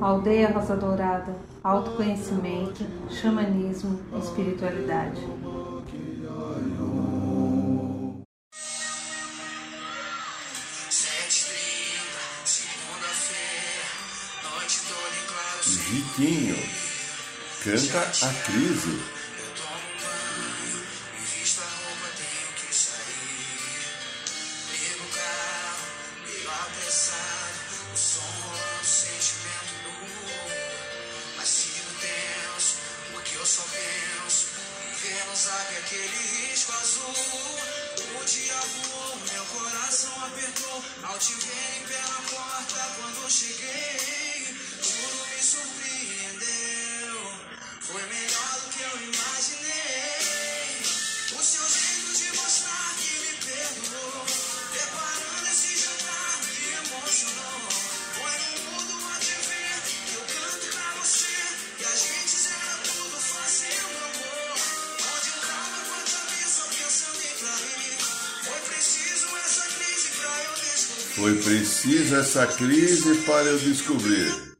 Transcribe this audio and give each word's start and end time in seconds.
Aldeia 0.00 0.48
Rosa 0.48 0.76
Dourada, 0.76 1.36
autoconhecimento, 1.62 2.84
xamanismo, 3.08 4.00
espiritualidade. 4.18 5.20
Viquinho 15.64 16.56
canta 17.62 18.00
a 18.00 18.32
crise. 18.42 19.15
Foi 71.16 71.34
preciso 71.34 72.14
essa 72.14 72.46
crise 72.46 73.22
para 73.22 73.44
eu 73.44 73.58
descobrir. 73.58 74.58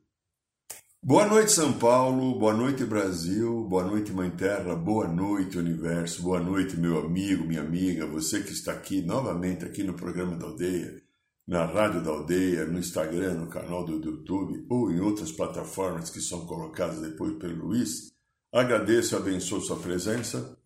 Boa 1.03 1.27
noite, 1.27 1.53
São 1.53 1.75
Paulo. 1.75 2.39
Boa 2.39 2.55
noite, 2.55 2.83
Brasil. 2.83 3.65
Boa 3.65 3.85
noite, 3.85 4.11
Mãe 4.11 4.31
Terra. 4.31 4.75
Boa 4.75 5.07
noite, 5.07 5.59
Universo. 5.59 6.23
Boa 6.23 6.41
noite, 6.41 6.75
meu 6.79 6.99
amigo, 6.99 7.45
minha 7.45 7.61
amiga. 7.61 8.07
Você 8.07 8.43
que 8.43 8.53
está 8.53 8.73
aqui 8.73 9.03
novamente 9.03 9.67
aqui 9.67 9.85
no 9.85 9.93
programa 9.93 10.35
da 10.35 10.47
Aldeia, 10.47 11.03
na 11.47 11.67
Rádio 11.67 12.03
da 12.03 12.11
Aldeia, 12.11 12.65
no 12.65 12.79
Instagram, 12.79 13.35
no 13.35 13.51
canal 13.51 13.85
do 13.85 14.03
YouTube 14.03 14.65
ou 14.71 14.91
em 14.91 14.99
outras 14.99 15.31
plataformas 15.31 16.09
que 16.09 16.23
são 16.23 16.47
colocadas 16.47 17.03
depois 17.03 17.37
pelo 17.37 17.67
Luiz. 17.67 18.15
Agradeço 18.51 19.15
e 19.15 19.19
abençoo 19.19 19.61
sua 19.61 19.77
presença. 19.77 20.57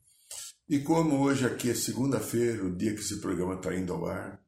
E 0.69 0.79
como 0.79 1.19
hoje 1.19 1.45
aqui 1.45 1.69
é 1.69 1.75
segunda-feira, 1.75 2.65
o 2.65 2.77
dia 2.77 2.95
que 2.95 3.01
esse 3.01 3.21
programa 3.21 3.55
está 3.55 3.75
indo 3.75 3.93
ao 3.93 4.07
ar, 4.07 4.41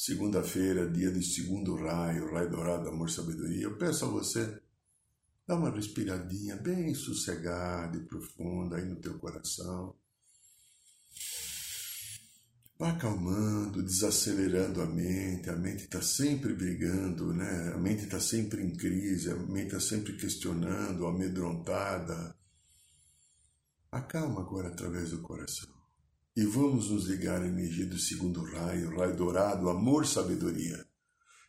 segunda-feira, 0.00 0.90
dia 0.90 1.12
de 1.12 1.22
segundo 1.22 1.76
raio, 1.76 2.32
raio 2.32 2.50
dourado, 2.50 2.88
amor, 2.88 3.10
sabedoria, 3.10 3.64
eu 3.64 3.76
peço 3.76 4.06
a 4.06 4.08
você, 4.08 4.58
dá 5.46 5.54
uma 5.54 5.70
respiradinha 5.70 6.56
bem 6.56 6.94
sossegada 6.94 7.98
e 7.98 8.06
profunda 8.06 8.76
aí 8.76 8.86
no 8.86 8.96
teu 8.96 9.18
coração. 9.18 9.94
Vá 12.78 12.92
acalmando, 12.92 13.82
desacelerando 13.82 14.80
a 14.80 14.86
mente, 14.86 15.50
a 15.50 15.56
mente 15.56 15.84
está 15.84 16.00
sempre 16.00 16.54
brigando, 16.54 17.34
né? 17.34 17.70
a 17.74 17.76
mente 17.76 18.04
está 18.04 18.18
sempre 18.18 18.62
em 18.62 18.74
crise, 18.74 19.30
a 19.30 19.36
mente 19.36 19.66
está 19.66 19.80
sempre 19.80 20.16
questionando, 20.16 21.06
amedrontada. 21.06 22.34
Acalma 23.92 24.40
agora 24.40 24.68
através 24.68 25.10
do 25.10 25.20
coração 25.20 25.79
e 26.36 26.44
vamos 26.44 26.90
nos 26.90 27.06
ligar 27.06 27.42
à 27.42 27.46
energia 27.46 27.86
do 27.86 27.98
segundo 27.98 28.42
raio, 28.42 28.96
raio 28.96 29.16
dourado, 29.16 29.68
amor, 29.68 30.06
sabedoria, 30.06 30.84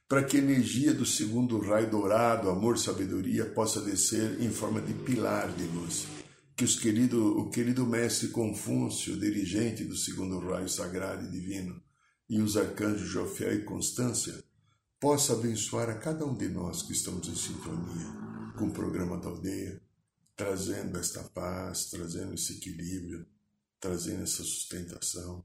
para 0.07 0.23
que 0.23 0.37
a 0.37 0.41
energia 0.41 0.93
do 0.93 1.05
segundo 1.05 1.59
raio 1.59 1.89
dourado, 1.89 2.49
amor, 2.49 2.77
sabedoria, 2.77 3.45
possa 3.45 3.81
descer 3.81 4.41
em 4.41 4.49
forma 4.49 4.81
de 4.81 4.93
pilar 4.93 5.53
de 5.55 5.63
luz. 5.63 6.07
Que 6.55 6.65
os 6.65 6.77
querido, 6.77 7.39
o 7.39 7.49
querido 7.49 7.85
mestre 7.85 8.27
Confúcio, 8.29 9.17
dirigente 9.17 9.83
do 9.83 9.95
segundo 9.95 10.39
raio 10.39 10.67
sagrado 10.67 11.25
e 11.25 11.31
divino, 11.31 11.81
e 12.29 12.41
os 12.41 12.57
arcanjos 12.57 13.07
Jofiel 13.07 13.55
e 13.55 13.63
Constância, 13.63 14.43
possa 14.99 15.33
abençoar 15.33 15.89
a 15.89 15.95
cada 15.95 16.25
um 16.25 16.35
de 16.35 16.49
nós 16.49 16.83
que 16.83 16.93
estamos 16.93 17.27
em 17.27 17.35
sintonia 17.35 18.31
com 18.57 18.67
o 18.67 18.71
programa 18.71 19.17
da 19.17 19.29
aldeia, 19.29 19.81
trazendo 20.35 20.97
esta 20.97 21.23
paz, 21.23 21.89
trazendo 21.89 22.33
esse 22.33 22.53
equilíbrio, 22.53 23.25
trazendo 23.81 24.23
essa 24.23 24.43
sustentação. 24.43 25.43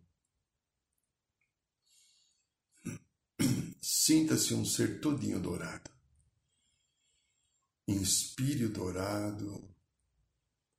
Sinta-se 3.80 4.52
um 4.52 4.64
ser 4.64 5.00
todinho 5.00 5.40
dourado. 5.40 5.90
Inspire 7.88 8.66
o 8.66 8.72
dourado, 8.72 9.74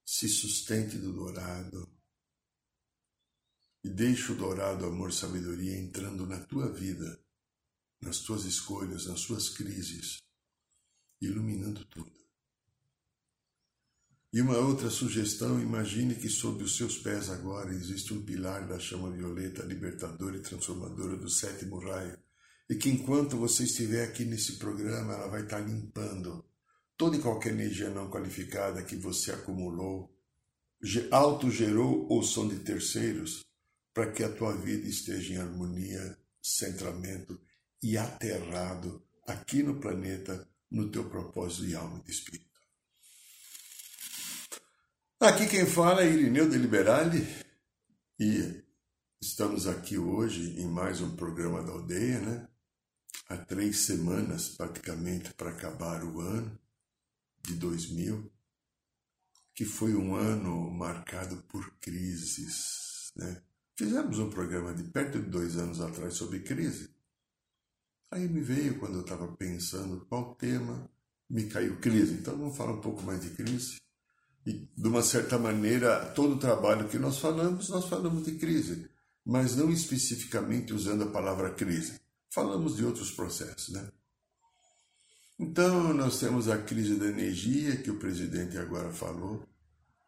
se 0.06 0.30
sustente 0.30 0.98
do 0.98 1.12
dourado 1.12 1.92
e 3.84 3.90
deixe 3.90 4.32
o 4.32 4.36
dourado 4.36 4.86
amor 4.86 5.12
sabedoria 5.12 5.78
entrando 5.78 6.26
na 6.26 6.44
tua 6.46 6.72
vida, 6.72 7.20
nas 8.02 8.20
tuas 8.20 8.46
escolhas, 8.46 9.08
nas 9.08 9.22
suas 9.22 9.50
crises, 9.50 10.22
iluminando 11.22 11.86
tudo. 11.86 12.27
E 14.38 14.42
uma 14.42 14.56
outra 14.56 14.92
sugestão: 14.92 15.60
imagine 15.60 16.14
que 16.14 16.30
sob 16.30 16.64
os 16.64 16.78
seus 16.78 16.96
pés 16.96 17.28
agora 17.28 17.74
existe 17.74 18.14
um 18.14 18.22
pilar 18.22 18.68
da 18.68 18.78
chama 18.78 19.10
violeta 19.10 19.64
libertadora 19.64 20.38
e 20.38 20.42
transformadora 20.42 21.18
do 21.18 21.28
sétimo 21.28 21.80
raio, 21.80 22.20
e 22.70 22.76
que 22.76 22.88
enquanto 22.88 23.36
você 23.36 23.64
estiver 23.64 24.04
aqui 24.04 24.26
nesse 24.26 24.58
programa, 24.58 25.16
ela 25.16 25.28
vai 25.28 25.42
estar 25.42 25.60
limpando 25.62 26.46
toda 26.96 27.18
e 27.18 27.20
qualquer 27.20 27.52
energia 27.52 27.90
não 27.90 28.12
qualificada 28.12 28.84
que 28.84 28.96
você 28.96 29.32
acumulou, 29.32 30.16
autogerou 31.10 32.06
ou 32.08 32.22
são 32.22 32.48
de 32.48 32.60
terceiros, 32.60 33.44
para 33.92 34.12
que 34.12 34.24
a 34.24 34.32
tua 34.32 34.56
vida 34.56 34.88
esteja 34.88 35.34
em 35.34 35.38
harmonia, 35.38 36.16
centramento 36.40 37.42
e 37.82 37.98
aterrado 37.98 39.02
aqui 39.26 39.64
no 39.64 39.80
planeta, 39.80 40.48
no 40.70 40.92
teu 40.92 41.10
propósito 41.10 41.66
de 41.66 41.76
alma 41.76 41.98
e 41.98 42.04
de 42.04 42.12
espírito. 42.12 42.47
Aqui 45.20 45.48
quem 45.48 45.66
fala 45.66 46.04
é 46.04 46.14
Irineu 46.14 46.48
de 46.48 46.60
Liberale 46.60 47.28
e 48.20 48.64
estamos 49.20 49.66
aqui 49.66 49.98
hoje 49.98 50.62
em 50.62 50.68
mais 50.68 51.02
um 51.02 51.16
programa 51.16 51.64
da 51.64 51.72
aldeia, 51.72 52.22
né? 52.22 52.48
Há 53.28 53.36
três 53.36 53.80
semanas 53.80 54.50
praticamente 54.50 55.34
para 55.34 55.50
acabar 55.50 56.04
o 56.04 56.22
ano 56.22 56.56
de 57.42 57.56
2000, 57.56 58.32
que 59.56 59.66
foi 59.66 59.96
um 59.96 60.14
ano 60.14 60.70
marcado 60.70 61.38
por 61.48 61.68
crises, 61.80 63.12
né? 63.16 63.42
Fizemos 63.76 64.20
um 64.20 64.30
programa 64.30 64.72
de 64.72 64.84
perto 64.84 65.20
de 65.20 65.32
dois 65.32 65.58
anos 65.58 65.82
atrás 65.82 66.14
sobre 66.14 66.42
crise. 66.42 66.92
Aí 68.12 68.28
me 68.30 68.42
veio, 68.42 68.78
quando 68.78 69.00
eu 69.00 69.02
estava 69.02 69.28
pensando 69.36 70.06
qual 70.06 70.36
tema, 70.36 70.88
me 71.28 71.48
caiu 71.50 71.80
crise. 71.80 72.14
Então 72.14 72.38
vamos 72.38 72.56
falar 72.56 72.74
um 72.74 72.82
pouco 72.82 73.02
mais 73.02 73.20
de 73.22 73.32
crise. 73.32 73.78
E, 74.48 74.66
de 74.78 74.88
uma 74.88 75.04
certa 75.04 75.38
maneira, 75.38 76.06
todo 76.16 76.36
o 76.36 76.40
trabalho 76.40 76.88
que 76.88 76.98
nós 76.98 77.20
falamos, 77.20 77.68
nós 77.68 77.86
falamos 77.90 78.24
de 78.24 78.38
crise, 78.38 78.90
mas 79.26 79.58
não 79.58 79.70
especificamente 79.70 80.74
usando 80.74 81.04
a 81.04 81.12
palavra 81.12 81.54
crise. 81.54 82.00
Falamos 82.30 82.78
de 82.78 82.86
outros 82.86 83.12
processos, 83.12 83.74
né? 83.74 83.92
Então, 85.38 85.94
nós 85.94 86.18
temos 86.22 86.48
a 86.48 86.58
crise 86.58 86.96
da 86.96 87.08
energia, 87.08 87.76
que 87.76 87.92
o 87.92 88.00
presidente 88.00 88.58
agora 88.58 88.90
falou, 88.90 89.46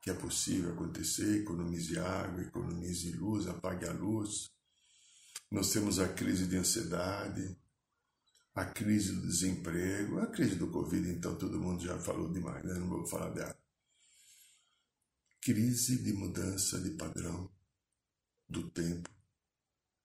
que 0.01 0.09
é 0.09 0.13
possível 0.13 0.71
acontecer, 0.71 1.41
economize 1.41 1.99
água, 1.99 2.41
economize 2.41 3.11
luz, 3.11 3.45
apague 3.45 3.85
a 3.89 3.91
luz. 3.91 4.49
Nós 5.51 5.69
temos 5.73 5.99
a 5.99 6.07
crise 6.07 6.47
de 6.47 6.55
ansiedade, 6.55 7.57
a 8.55 8.63
crise 8.63 9.11
do 9.11 9.27
desemprego, 9.27 10.19
a 10.19 10.27
crise 10.27 10.55
do 10.55 10.67
Covid, 10.67 11.09
então 11.09 11.35
todo 11.35 11.59
mundo 11.59 11.83
já 11.83 11.99
falou 11.99 12.31
demais, 12.31 12.63
né? 12.63 12.75
não 12.75 12.87
vou 12.87 13.05
falar 13.05 13.31
dela 13.31 13.53
crise 15.41 16.03
de 16.03 16.13
mudança 16.13 16.79
de 16.81 16.91
padrão 16.91 17.51
do 18.47 18.69
tempo, 18.71 19.09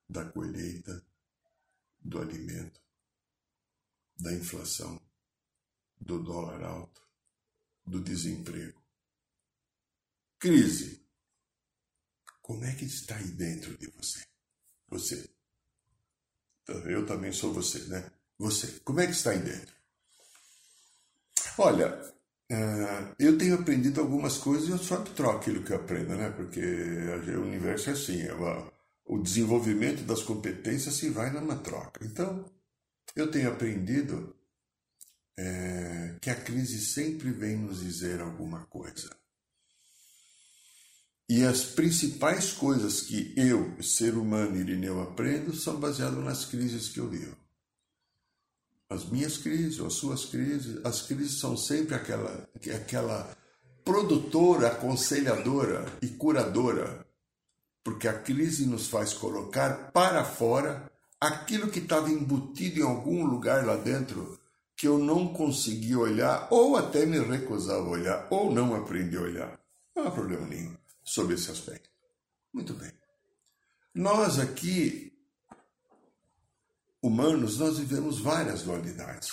da 0.09 0.25
colheita, 0.31 1.05
do 1.99 2.21
alimento, 2.21 2.81
da 4.17 4.33
inflação, 4.33 5.01
do 6.01 6.23
dólar 6.23 6.63
alto, 6.63 7.03
do 7.85 8.01
desemprego. 8.01 8.83
Crise. 10.39 11.05
Como 12.41 12.65
é 12.65 12.75
que 12.75 12.85
está 12.85 13.17
aí 13.17 13.29
dentro 13.29 13.77
de 13.79 13.91
você? 13.91 14.25
Você. 14.89 15.35
Eu 16.67 17.07
também 17.07 17.33
sou 17.33 17.53
você, 17.53 17.83
né? 17.89 18.13
Você, 18.39 18.81
como 18.81 19.01
é 19.01 19.07
que 19.07 19.13
está 19.13 19.31
aí 19.31 19.43
dentro? 19.43 19.75
Olha, 21.59 22.13
eu 23.19 23.39
tenho 23.39 23.55
aprendido 23.55 24.01
algumas 24.01 24.39
coisas 24.39 24.69
e 24.69 24.73
eu 24.73 24.79
só 24.79 24.97
troco 24.99 25.39
aquilo 25.39 25.62
que 25.62 25.73
eu 25.73 25.77
aprendo, 25.77 26.17
né? 26.17 26.31
Porque 26.31 26.61
o 26.61 27.43
universo 27.43 27.91
é 27.91 27.93
assim, 27.93 28.23
é 28.23 28.33
uma, 28.33 28.73
o 29.05 29.19
desenvolvimento 29.19 30.03
das 30.05 30.23
competências 30.23 30.95
se 30.95 31.11
vai 31.11 31.31
numa 31.31 31.56
troca. 31.56 32.05
Então, 32.05 32.45
eu 33.15 33.31
tenho 33.31 33.49
aprendido 33.49 34.35
é, 35.37 36.17
que 36.21 36.31
a 36.31 36.35
crise 36.35 36.81
sempre 36.81 37.31
vem 37.31 37.56
nos 37.56 37.81
dizer 37.81 38.21
alguma 38.21 38.65
coisa. 38.67 39.11
E 41.29 41.43
as 41.43 41.65
principais 41.65 42.53
coisas 42.53 43.00
que 43.00 43.33
eu, 43.37 43.83
ser 43.83 44.15
humano 44.15 44.57
Irineu, 44.57 45.00
aprendo 45.00 45.55
são 45.55 45.81
baseadas 45.81 46.23
nas 46.23 46.45
crises 46.45 46.89
que 46.89 47.00
eu 47.00 47.09
vivo. 47.09 47.44
As 48.94 49.05
minhas 49.06 49.37
crises, 49.37 49.81
as 49.81 49.94
suas 49.94 50.25
crises, 50.25 50.79
as 50.85 51.02
crises 51.02 51.41
são 51.41 51.56
sempre 51.56 51.96
aquela, 51.96 52.49
aquela 52.75 53.37
produtora, 53.85 54.69
aconselhadora 54.69 55.85
e 56.00 56.06
curadora, 56.08 57.05
porque 57.82 58.06
a 58.06 58.17
crise 58.17 58.67
nos 58.67 58.87
faz 58.87 59.12
colocar 59.12 59.91
para 59.93 60.25
fora 60.25 60.88
aquilo 61.20 61.70
que 61.70 61.81
estava 61.81 62.08
embutido 62.08 62.81
em 62.81 62.85
algum 62.85 63.26
lugar 63.26 63.67
lá 63.67 63.76
dentro 63.76 64.38
que 64.76 64.87
eu 64.87 64.99
não 64.99 65.32
consegui 65.32 65.97
olhar, 65.97 66.49
ou 66.50 66.76
até 66.76 67.05
me 67.05 67.19
recusava 67.19 67.87
a 67.87 67.90
olhar, 67.90 68.29
ou 68.31 68.52
não 68.52 68.75
aprendi 68.75 69.17
a 69.17 69.23
olhar. 69.23 69.61
Não 69.94 70.06
há 70.06 70.11
problema 70.11 70.47
nenhum 70.47 70.76
sobre 71.02 71.35
esse 71.35 71.50
aspecto. 71.50 71.90
Muito 72.52 72.75
bem. 72.75 72.93
Nós 73.94 74.38
aqui, 74.38 75.13
humanos, 77.06 77.59
nós 77.59 77.79
vivemos 77.79 78.19
várias 78.19 78.62
dualidades. 78.62 79.29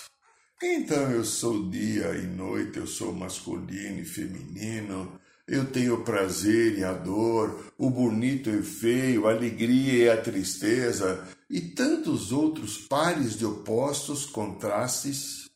Então 0.61 1.09
eu 1.09 1.23
sou 1.23 1.69
dia 1.69 2.13
e 2.15 2.27
noite, 2.27 2.77
eu 2.77 2.85
sou 2.85 3.13
masculino 3.13 3.99
e 3.99 4.05
feminino, 4.05 5.19
eu 5.47 5.65
tenho 5.65 5.95
o 5.95 6.03
prazer 6.03 6.77
e 6.77 6.83
a 6.83 6.91
dor, 6.91 7.73
o 7.77 7.89
bonito 7.89 8.49
e 8.49 8.57
o 8.57 8.63
feio, 8.63 9.25
a 9.25 9.31
alegria 9.31 10.05
e 10.05 10.09
a 10.09 10.21
tristeza, 10.21 11.25
e 11.49 11.61
tantos 11.61 12.31
outros 12.31 12.77
pares 12.77 13.37
de 13.37 13.45
opostos, 13.45 14.25
contrastes, 14.25 15.49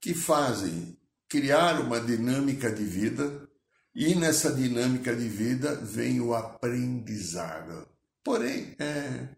que 0.00 0.14
fazem 0.14 0.96
criar 1.28 1.80
uma 1.80 2.00
dinâmica 2.00 2.70
de 2.70 2.84
vida 2.84 3.48
e 3.94 4.14
nessa 4.14 4.52
dinâmica 4.52 5.14
de 5.16 5.28
vida 5.28 5.74
vem 5.74 6.20
o 6.20 6.34
aprendizado. 6.34 7.88
Porém, 8.22 8.74
é, 8.78 9.28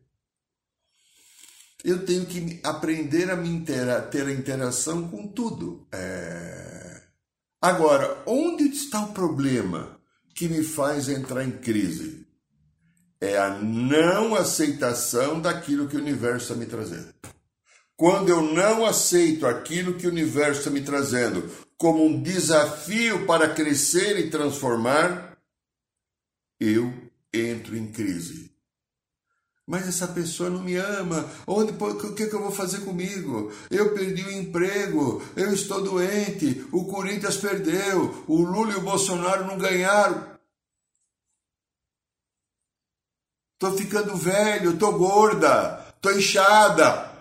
eu 1.84 2.04
tenho 2.04 2.24
que 2.26 2.60
aprender 2.62 3.30
a 3.30 3.36
me 3.36 3.48
intera, 3.48 4.00
ter 4.00 4.26
a 4.26 4.32
interação 4.32 5.08
com 5.08 5.26
tudo. 5.26 5.86
É... 5.92 7.02
Agora, 7.60 8.22
onde 8.26 8.64
está 8.64 9.04
o 9.04 9.12
problema 9.12 10.00
que 10.34 10.48
me 10.48 10.62
faz 10.62 11.08
entrar 11.08 11.44
em 11.44 11.52
crise? 11.52 12.26
É 13.20 13.38
a 13.38 13.50
não 13.50 14.34
aceitação 14.34 15.40
daquilo 15.40 15.88
que 15.88 15.96
o 15.96 16.00
universo 16.00 16.52
está 16.52 16.54
me 16.54 16.66
trazendo. 16.66 17.12
Quando 17.96 18.30
eu 18.30 18.42
não 18.42 18.84
aceito 18.84 19.46
aquilo 19.46 19.94
que 19.94 20.06
o 20.06 20.10
universo 20.10 20.60
está 20.60 20.70
me 20.70 20.80
trazendo 20.80 21.48
como 21.76 22.04
um 22.04 22.20
desafio 22.20 23.26
para 23.26 23.54
crescer 23.54 24.18
e 24.18 24.30
transformar, 24.30 25.38
eu 26.58 26.92
entro 27.32 27.76
em 27.76 27.90
crise. 27.92 28.41
Mas 29.66 29.86
essa 29.86 30.08
pessoa 30.08 30.50
não 30.50 30.62
me 30.62 30.76
ama. 30.76 31.28
Onde, 31.46 31.72
o 31.72 32.14
que, 32.14 32.26
que 32.26 32.34
eu 32.34 32.42
vou 32.42 32.50
fazer 32.50 32.80
comigo? 32.80 33.52
Eu 33.70 33.94
perdi 33.94 34.22
o 34.22 34.32
emprego, 34.32 35.22
eu 35.36 35.52
estou 35.52 35.82
doente, 35.82 36.66
o 36.72 36.84
Corinthians 36.86 37.36
perdeu, 37.36 38.24
o 38.26 38.42
Lula 38.42 38.72
e 38.72 38.76
o 38.76 38.82
Bolsonaro 38.82 39.46
não 39.46 39.56
ganharam. 39.56 40.32
Estou 43.54 43.78
ficando 43.78 44.16
velho, 44.16 44.72
estou 44.72 44.98
gorda, 44.98 45.86
estou 45.94 46.12
inchada 46.12 47.12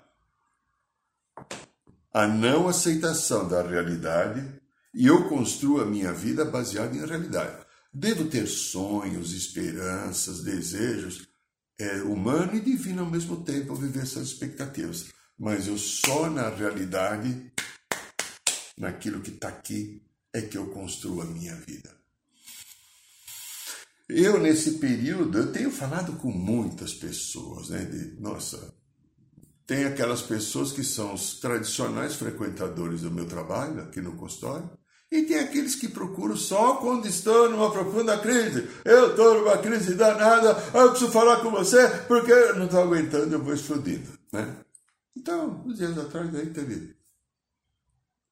a 2.12 2.26
não 2.26 2.68
aceitação 2.68 3.48
da 3.48 3.62
realidade 3.62 4.46
e 4.94 5.06
eu 5.06 5.28
construo 5.28 5.80
a 5.80 5.86
minha 5.86 6.12
vida 6.12 6.44
baseada 6.44 6.94
em 6.94 7.06
realidade. 7.06 7.64
Devo 7.92 8.24
ter 8.26 8.46
sonhos, 8.46 9.32
esperanças, 9.32 10.42
desejos, 10.42 11.26
é, 11.82 12.02
humano 12.02 12.54
e 12.54 12.60
divino 12.60 13.02
ao 13.02 13.10
mesmo 13.10 13.42
tempo, 13.42 13.74
viver 13.74 14.02
essas 14.02 14.28
expectativas. 14.28 15.06
Mas 15.36 15.66
eu 15.66 15.76
só 15.76 16.30
na 16.30 16.48
realidade, 16.48 17.52
naquilo 18.78 19.20
que 19.20 19.30
está 19.30 19.48
aqui, 19.48 20.00
é 20.32 20.40
que 20.40 20.56
eu 20.56 20.68
construo 20.68 21.20
a 21.22 21.24
minha 21.24 21.56
vida. 21.56 21.90
Eu, 24.08 24.38
nesse 24.38 24.78
período, 24.78 25.38
eu 25.38 25.52
tenho 25.52 25.70
falado 25.70 26.12
com 26.18 26.30
muitas 26.30 26.94
pessoas, 26.94 27.70
né? 27.70 27.84
De, 27.84 28.20
nossa, 28.20 28.72
tem 29.66 29.84
aquelas 29.84 30.22
pessoas 30.22 30.70
que 30.70 30.84
são 30.84 31.14
os 31.14 31.40
tradicionais 31.40 32.14
frequentadores 32.14 33.00
do 33.00 33.10
meu 33.10 33.26
trabalho 33.26 33.82
aqui 33.82 34.00
no 34.00 34.16
consultório, 34.16 34.70
e 35.12 35.24
tem 35.24 35.38
aqueles 35.38 35.74
que 35.74 35.88
procuram 35.88 36.34
só 36.34 36.76
quando 36.76 37.06
estão 37.06 37.50
numa 37.50 37.70
profunda 37.70 38.16
crise. 38.16 38.66
Eu 38.82 39.10
estou 39.10 39.40
numa 39.40 39.58
crise 39.58 39.94
danada, 39.94 40.56
eu 40.72 40.88
preciso 40.88 41.12
falar 41.12 41.42
com 41.42 41.50
você 41.50 41.86
porque 42.08 42.32
eu 42.32 42.56
não 42.56 42.64
estou 42.64 42.80
aguentando, 42.80 43.34
eu 43.34 43.42
vou 43.44 43.52
explodindo. 43.52 44.08
Né? 44.32 44.56
Então, 45.14 45.62
uns 45.66 45.76
dias 45.76 45.98
atrás 45.98 46.34
aí 46.34 46.46
teve 46.46 46.96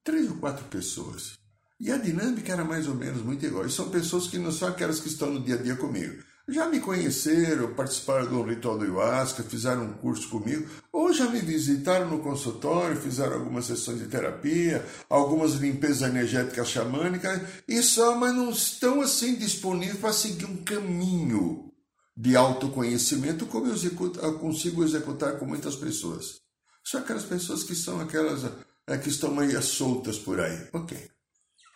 três 0.03 0.31
ou 0.31 0.39
quatro 0.39 0.65
pessoas. 0.65 1.39
E 1.79 1.93
a 1.93 1.99
dinâmica 1.99 2.51
era 2.51 2.65
mais 2.65 2.89
ou 2.89 2.95
menos 2.95 3.23
muito 3.23 3.45
igual. 3.45 3.67
E 3.67 3.71
são 3.71 3.91
pessoas 3.91 4.27
que 4.27 4.39
não 4.39 4.51
são 4.51 4.69
aquelas 4.69 5.01
que 5.01 5.09
estão 5.09 5.31
no 5.31 5.45
dia 5.45 5.57
a 5.57 5.63
dia 5.63 5.77
comigo 5.77 6.30
já 6.51 6.69
me 6.69 6.81
conheceram, 6.81 7.75
participaram 7.75 8.27
do 8.27 8.43
ritual 8.43 8.77
do 8.77 8.85
ayahuasca, 8.85 9.43
fizeram 9.43 9.85
um 9.85 9.93
curso 9.93 10.29
comigo, 10.29 10.69
ou 10.93 11.13
já 11.13 11.29
me 11.29 11.41
visitaram 11.41 12.09
no 12.09 12.21
consultório, 12.21 13.01
fizeram 13.01 13.35
algumas 13.35 13.67
sessões 13.67 13.99
de 13.99 14.09
terapia, 14.09 14.85
algumas 15.09 15.53
limpezas 15.55 16.09
energéticas 16.09 16.69
xamânicas, 16.69 17.41
e 17.69 17.83
só, 17.83 18.17
mas 18.17 18.35
não 18.35 18.51
estão 18.51 19.01
assim 19.01 19.37
disponíveis 19.37 19.99
para 19.99 20.13
seguir 20.13 20.47
um 20.47 20.57
caminho 20.59 21.71
de 22.17 22.37
autoconhecimento 22.37 23.47
como 23.47 23.67
eu, 23.67 23.75
executo, 23.75 24.21
eu 24.21 24.39
consigo 24.39 24.85
executar 24.85 25.39
com 25.39 25.47
muitas 25.47 25.77
pessoas. 25.77 26.41
São 26.85 27.01
aquelas 27.01 27.25
pessoas 27.25 27.63
que 27.63 27.75
são 27.75 28.01
aquelas 28.01 28.45
é, 28.87 28.99
que 28.99 29.09
estão 29.09 29.35
meio 29.35 29.63
soltas 29.63 30.19
por 30.19 30.41
aí. 30.41 30.69
Ok. 30.73 31.11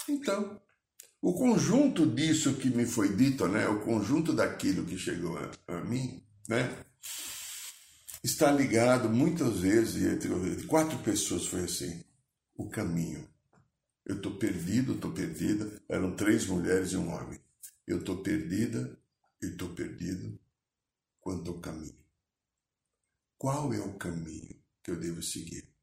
Então, 0.09 0.61
o 1.25 1.33
conjunto 1.33 2.05
disso 2.05 2.57
que 2.57 2.69
me 2.69 2.85
foi 2.85 3.17
dito, 3.17 3.49
né, 3.49 3.67
o 3.67 3.81
conjunto 3.81 4.35
daquilo 4.35 4.85
que 4.85 4.99
chegou 4.99 5.39
a, 5.39 5.51
a 5.69 5.81
mim, 5.83 6.23
né, 6.47 6.85
está 8.23 8.53
ligado 8.53 9.09
muitas 9.09 9.61
vezes 9.61 10.05
entre 10.05 10.67
quatro 10.67 10.99
pessoas 10.99 11.47
foi 11.47 11.65
assim, 11.65 12.05
o 12.55 12.69
caminho. 12.69 13.27
Eu 14.05 14.17
estou 14.17 14.37
perdido, 14.37 14.97
estou 14.97 15.13
perdida. 15.13 15.83
Eram 15.89 16.15
três 16.15 16.47
mulheres 16.47 16.93
e 16.93 16.97
um 16.99 17.11
homem. 17.11 17.41
Eu 17.87 18.01
estou 18.01 18.23
perdida, 18.23 18.95
eu 19.41 19.49
estou 19.49 19.71
perdido 19.71 20.39
quanto 21.23 21.53
ao 21.53 21.59
caminho. 21.59 22.05
Qual 23.39 23.73
é 23.73 23.81
o 23.81 23.95
caminho 23.95 24.63
que 24.83 24.91
eu 24.91 25.01
devo 25.01 25.23
seguir? 25.23 25.74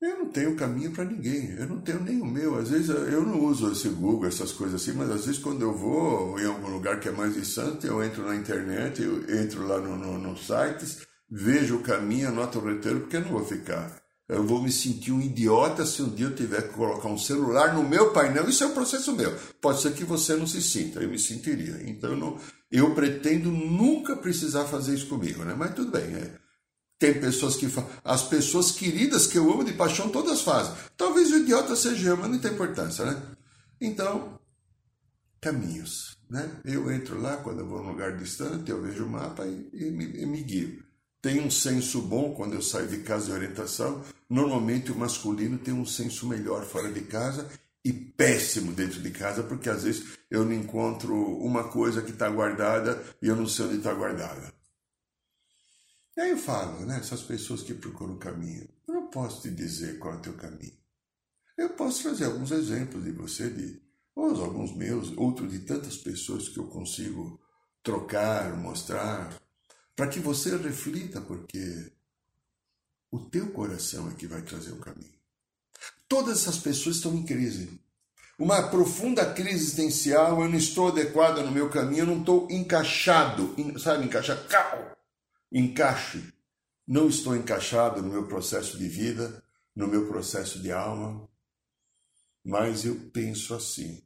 Eu 0.00 0.18
não 0.18 0.26
tenho 0.26 0.54
caminho 0.54 0.92
para 0.92 1.04
ninguém, 1.04 1.56
eu 1.58 1.66
não 1.66 1.80
tenho 1.80 2.00
nem 2.00 2.20
o 2.20 2.24
meu. 2.24 2.56
Às 2.56 2.70
vezes 2.70 2.88
eu 2.88 3.22
não 3.22 3.44
uso 3.44 3.72
esse 3.72 3.88
Google, 3.88 4.28
essas 4.28 4.52
coisas 4.52 4.80
assim, 4.80 4.96
mas 4.96 5.10
às 5.10 5.26
vezes 5.26 5.40
quando 5.40 5.62
eu 5.62 5.76
vou 5.76 6.38
em 6.38 6.46
algum 6.46 6.68
lugar 6.68 7.00
que 7.00 7.08
é 7.08 7.12
mais 7.12 7.34
distante, 7.34 7.86
eu 7.86 8.02
entro 8.02 8.24
na 8.24 8.36
internet, 8.36 9.02
eu 9.02 9.28
entro 9.40 9.66
lá 9.66 9.80
nos 9.80 9.98
no, 9.98 10.16
no 10.16 10.36
sites, 10.36 10.98
vejo 11.28 11.76
o 11.76 11.82
caminho, 11.82 12.28
anoto 12.28 12.58
o 12.58 12.62
roteiro, 12.62 13.00
porque 13.00 13.16
eu 13.16 13.22
não 13.22 13.30
vou 13.30 13.44
ficar. 13.44 14.00
Eu 14.28 14.44
vou 14.44 14.62
me 14.62 14.70
sentir 14.70 15.10
um 15.10 15.20
idiota 15.20 15.84
se 15.86 16.02
um 16.02 16.10
dia 16.10 16.26
eu 16.26 16.36
tiver 16.36 16.68
que 16.68 16.74
colocar 16.74 17.08
um 17.08 17.18
celular 17.18 17.74
no 17.74 17.82
meu 17.82 18.12
painel. 18.12 18.48
Isso 18.48 18.62
é 18.62 18.66
um 18.66 18.74
processo 18.74 19.16
meu. 19.16 19.34
Pode 19.60 19.80
ser 19.80 19.94
que 19.94 20.04
você 20.04 20.36
não 20.36 20.46
se 20.46 20.60
sinta, 20.62 21.00
eu 21.00 21.08
me 21.08 21.18
sentiria. 21.18 21.80
Então 21.86 22.10
eu, 22.10 22.16
não, 22.16 22.38
eu 22.70 22.94
pretendo 22.94 23.50
nunca 23.50 24.14
precisar 24.14 24.66
fazer 24.66 24.94
isso 24.94 25.08
comigo, 25.08 25.42
né? 25.44 25.54
Mas 25.58 25.74
tudo 25.74 25.90
bem, 25.90 26.14
é. 26.14 26.47
Tem 26.98 27.14
pessoas 27.14 27.54
que 27.54 27.68
as 28.04 28.22
pessoas 28.24 28.72
queridas 28.72 29.26
que 29.26 29.38
eu 29.38 29.52
amo 29.52 29.64
de 29.64 29.72
paixão 29.72 30.08
todas 30.08 30.40
fazem. 30.40 30.74
Talvez 30.96 31.30
o 31.30 31.36
idiota 31.38 31.76
seja 31.76 32.08
eu, 32.08 32.16
mas 32.16 32.30
não 32.30 32.38
tem 32.38 32.52
importância, 32.52 33.04
né? 33.04 33.22
Então, 33.80 34.38
caminhos, 35.40 36.18
né? 36.28 36.50
Eu 36.64 36.90
entro 36.90 37.20
lá 37.20 37.36
quando 37.36 37.60
eu 37.60 37.66
vou 37.66 37.82
num 37.82 37.90
lugar 37.90 38.16
distante, 38.16 38.70
eu 38.70 38.82
vejo 38.82 39.04
o 39.04 39.08
mapa 39.08 39.46
e, 39.46 39.68
e, 39.72 39.90
me, 39.90 40.04
e 40.06 40.26
me 40.26 40.42
guio. 40.42 40.82
Tem 41.22 41.40
um 41.40 41.50
senso 41.50 42.02
bom 42.02 42.34
quando 42.34 42.54
eu 42.54 42.62
saio 42.62 42.88
de 42.88 42.98
casa 42.98 43.26
de 43.26 43.32
orientação. 43.32 44.02
Normalmente 44.28 44.90
o 44.90 44.98
masculino 44.98 45.58
tem 45.58 45.74
um 45.74 45.86
senso 45.86 46.26
melhor 46.26 46.64
fora 46.64 46.92
de 46.92 47.02
casa 47.02 47.48
e 47.84 47.92
péssimo 47.92 48.72
dentro 48.72 49.00
de 49.00 49.10
casa, 49.10 49.42
porque 49.42 49.70
às 49.70 49.84
vezes 49.84 50.18
eu 50.30 50.44
não 50.44 50.52
encontro 50.52 51.14
uma 51.38 51.64
coisa 51.64 52.02
que 52.02 52.10
está 52.10 52.28
guardada 52.28 53.02
e 53.22 53.28
eu 53.28 53.36
não 53.36 53.46
sei 53.46 53.66
onde 53.66 53.76
está 53.76 53.94
guardada. 53.94 54.57
E 56.18 56.20
aí 56.20 56.30
eu 56.30 56.36
falo, 56.36 56.84
né? 56.84 56.98
Essas 56.98 57.22
pessoas 57.22 57.62
que 57.62 57.72
procuram 57.72 58.14
o 58.14 58.18
caminho. 58.18 58.68
Eu 58.88 58.94
não 58.94 59.06
posso 59.06 59.40
te 59.40 59.50
dizer 59.52 60.00
qual 60.00 60.14
é 60.14 60.16
o 60.16 60.20
teu 60.20 60.32
caminho. 60.32 60.76
Eu 61.56 61.70
posso 61.70 62.02
trazer 62.02 62.24
alguns 62.24 62.50
exemplos 62.50 63.04
de 63.04 63.12
você, 63.12 63.48
de 63.48 63.80
ou 64.16 64.44
alguns 64.44 64.74
meus, 64.74 65.16
outros 65.16 65.52
de 65.52 65.60
tantas 65.60 65.96
pessoas 65.96 66.48
que 66.48 66.58
eu 66.58 66.66
consigo 66.66 67.40
trocar, 67.84 68.56
mostrar, 68.56 69.32
para 69.94 70.08
que 70.08 70.18
você 70.18 70.56
reflita, 70.56 71.20
porque 71.20 71.92
o 73.12 73.20
teu 73.20 73.52
coração 73.52 74.10
é 74.10 74.14
que 74.14 74.26
vai 74.26 74.42
trazer 74.42 74.72
o 74.72 74.80
caminho. 74.80 75.14
Todas 76.08 76.38
essas 76.38 76.58
pessoas 76.58 76.96
estão 76.96 77.14
em 77.14 77.24
crise. 77.24 77.80
Uma 78.36 78.68
profunda 78.70 79.24
crise 79.34 79.54
existencial, 79.54 80.42
eu 80.42 80.48
não 80.48 80.58
estou 80.58 80.88
adequado 80.88 81.44
no 81.44 81.52
meu 81.52 81.70
caminho, 81.70 82.00
eu 82.00 82.06
não 82.06 82.18
estou 82.18 82.48
encaixado, 82.50 83.54
sabe, 83.78 84.04
encaixar, 84.04 84.36
encaixe. 85.52 86.32
Não 86.86 87.08
estou 87.08 87.36
encaixado 87.36 88.02
no 88.02 88.08
meu 88.08 88.26
processo 88.26 88.78
de 88.78 88.88
vida, 88.88 89.42
no 89.74 89.86
meu 89.86 90.08
processo 90.08 90.60
de 90.60 90.72
alma, 90.72 91.28
mas 92.44 92.84
eu 92.84 93.10
penso 93.10 93.54
assim, 93.54 94.02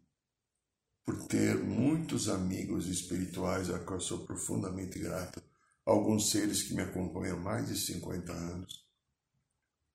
por 1.04 1.26
ter 1.26 1.56
muitos 1.56 2.28
amigos 2.28 2.86
espirituais 2.86 3.70
a 3.70 3.78
qual 3.78 4.00
sou 4.00 4.26
profundamente 4.26 4.98
grato, 4.98 5.42
alguns 5.84 6.30
seres 6.30 6.62
que 6.62 6.74
me 6.74 6.82
acompanham 6.82 7.38
há 7.38 7.40
mais 7.40 7.68
de 7.68 7.78
50 7.78 8.32
anos, 8.32 8.86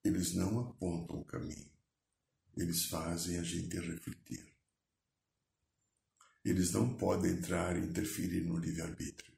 eles 0.04 0.34
não 0.34 0.60
apontam 0.60 1.20
o 1.20 1.26
caminho, 1.26 1.72
eles 2.56 2.86
fazem 2.86 3.38
a 3.38 3.44
gente 3.44 3.78
refletir. 3.78 4.48
Eles 6.44 6.72
não 6.72 6.96
podem 6.96 7.34
entrar 7.34 7.76
e 7.76 7.86
interferir 7.86 8.42
no 8.46 8.58
livre-arbítrio. 8.58 9.37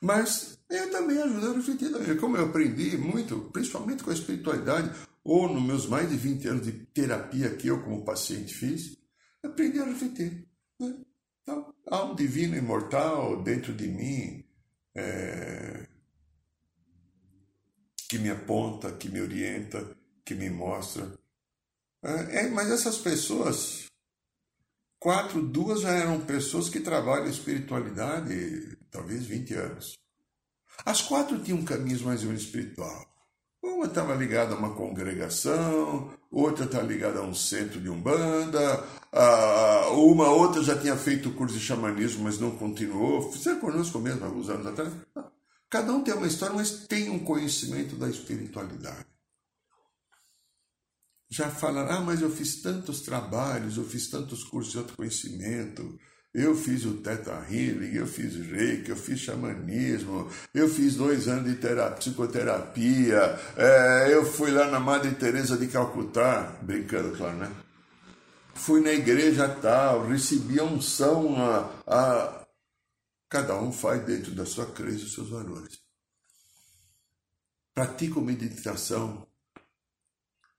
Mas 0.00 0.58
eu 0.68 0.90
também 0.90 1.20
ajudo 1.20 1.50
a 1.50 1.54
refletir. 1.54 2.20
Como 2.20 2.36
eu 2.36 2.46
aprendi 2.46 2.96
muito, 2.96 3.50
principalmente 3.52 4.02
com 4.02 4.10
a 4.10 4.14
espiritualidade, 4.14 4.90
ou 5.24 5.48
nos 5.48 5.62
meus 5.62 5.86
mais 5.86 6.10
de 6.10 6.16
20 6.16 6.48
anos 6.48 6.66
de 6.66 6.72
terapia 6.72 7.56
que 7.56 7.68
eu, 7.68 7.82
como 7.82 8.04
paciente, 8.04 8.54
fiz, 8.54 8.96
aprendi 9.42 9.78
a 9.80 9.84
refletir. 9.84 10.46
Né? 10.78 10.94
Então, 11.42 11.74
há 11.86 12.04
um 12.04 12.14
divino 12.14 12.56
imortal 12.56 13.42
dentro 13.42 13.72
de 13.72 13.86
mim 13.88 14.44
é, 14.94 15.86
que 18.08 18.18
me 18.18 18.30
aponta, 18.30 18.92
que 18.92 19.08
me 19.08 19.20
orienta, 19.20 19.96
que 20.24 20.34
me 20.34 20.50
mostra. 20.50 21.18
É, 22.02 22.40
é, 22.40 22.48
mas 22.48 22.70
essas 22.70 22.98
pessoas, 22.98 23.83
quatro, 25.04 25.42
duas 25.42 25.82
já 25.82 25.90
eram 25.90 26.18
pessoas 26.18 26.70
que 26.70 26.80
trabalham 26.80 27.28
espiritualidade 27.28 28.74
talvez 28.90 29.26
20 29.26 29.52
anos. 29.52 29.98
As 30.82 31.02
quatro 31.02 31.38
tinham 31.40 31.62
caminhos 31.62 32.00
mais 32.00 32.22
ou 32.22 32.28
menos 32.28 32.44
espiritual. 32.44 33.04
Uma 33.62 33.84
estava 33.84 34.14
ligada 34.14 34.54
a 34.54 34.58
uma 34.58 34.74
congregação, 34.74 36.10
outra 36.30 36.64
estava 36.64 36.86
ligada 36.86 37.18
a 37.18 37.22
um 37.22 37.34
centro 37.34 37.82
de 37.82 37.90
umbanda, 37.90 38.82
uma 39.92 40.30
outra 40.30 40.62
já 40.62 40.78
tinha 40.78 40.96
feito 40.96 41.28
o 41.28 41.34
curso 41.34 41.58
de 41.58 41.62
xamanismo, 41.62 42.24
mas 42.24 42.38
não 42.38 42.52
continuou. 42.52 43.30
Fizeram 43.30 43.60
conosco 43.60 43.98
mesmo 43.98 44.24
alguns 44.24 44.48
anos 44.48 44.66
atrás. 44.66 44.90
Cada 45.68 45.92
um 45.92 46.02
tem 46.02 46.14
uma 46.14 46.26
história, 46.26 46.56
mas 46.56 46.86
tem 46.86 47.10
um 47.10 47.18
conhecimento 47.18 47.94
da 47.96 48.08
espiritualidade. 48.08 49.04
Já 51.34 51.50
falaram, 51.50 51.96
ah, 51.96 52.00
mas 52.00 52.22
eu 52.22 52.30
fiz 52.30 52.62
tantos 52.62 53.00
trabalhos, 53.00 53.76
eu 53.76 53.82
fiz 53.82 54.06
tantos 54.06 54.44
cursos 54.44 54.70
de 54.70 54.78
autoconhecimento, 54.78 55.98
eu 56.32 56.54
fiz 56.54 56.84
o 56.84 56.98
Teta 56.98 57.32
Healing, 57.50 57.92
eu 57.92 58.06
fiz 58.06 58.36
reiki, 58.36 58.90
eu 58.90 58.96
fiz 58.96 59.18
xamanismo, 59.18 60.30
eu 60.54 60.68
fiz 60.68 60.94
dois 60.94 61.26
anos 61.26 61.50
de 61.50 61.56
terapia, 61.56 61.96
psicoterapia, 61.96 63.36
é, 63.56 64.14
eu 64.14 64.24
fui 64.24 64.52
lá 64.52 64.70
na 64.70 64.78
Madre 64.78 65.12
Teresa 65.16 65.56
de 65.56 65.66
Calcutá, 65.66 66.56
brincando, 66.62 67.16
claro, 67.16 67.36
né? 67.36 67.50
Fui 68.54 68.80
na 68.80 68.92
igreja 68.92 69.48
tal, 69.48 70.06
recebi 70.06 70.60
a 70.60 70.62
unção, 70.62 71.34
a, 71.36 71.68
a... 71.84 72.46
cada 73.28 73.60
um 73.60 73.72
faz 73.72 74.06
dentro 74.06 74.30
da 74.36 74.46
sua 74.46 74.66
crença 74.66 75.04
os 75.04 75.14
seus 75.14 75.30
valores. 75.30 75.80
Pratico 77.74 78.20
meditação, 78.20 79.26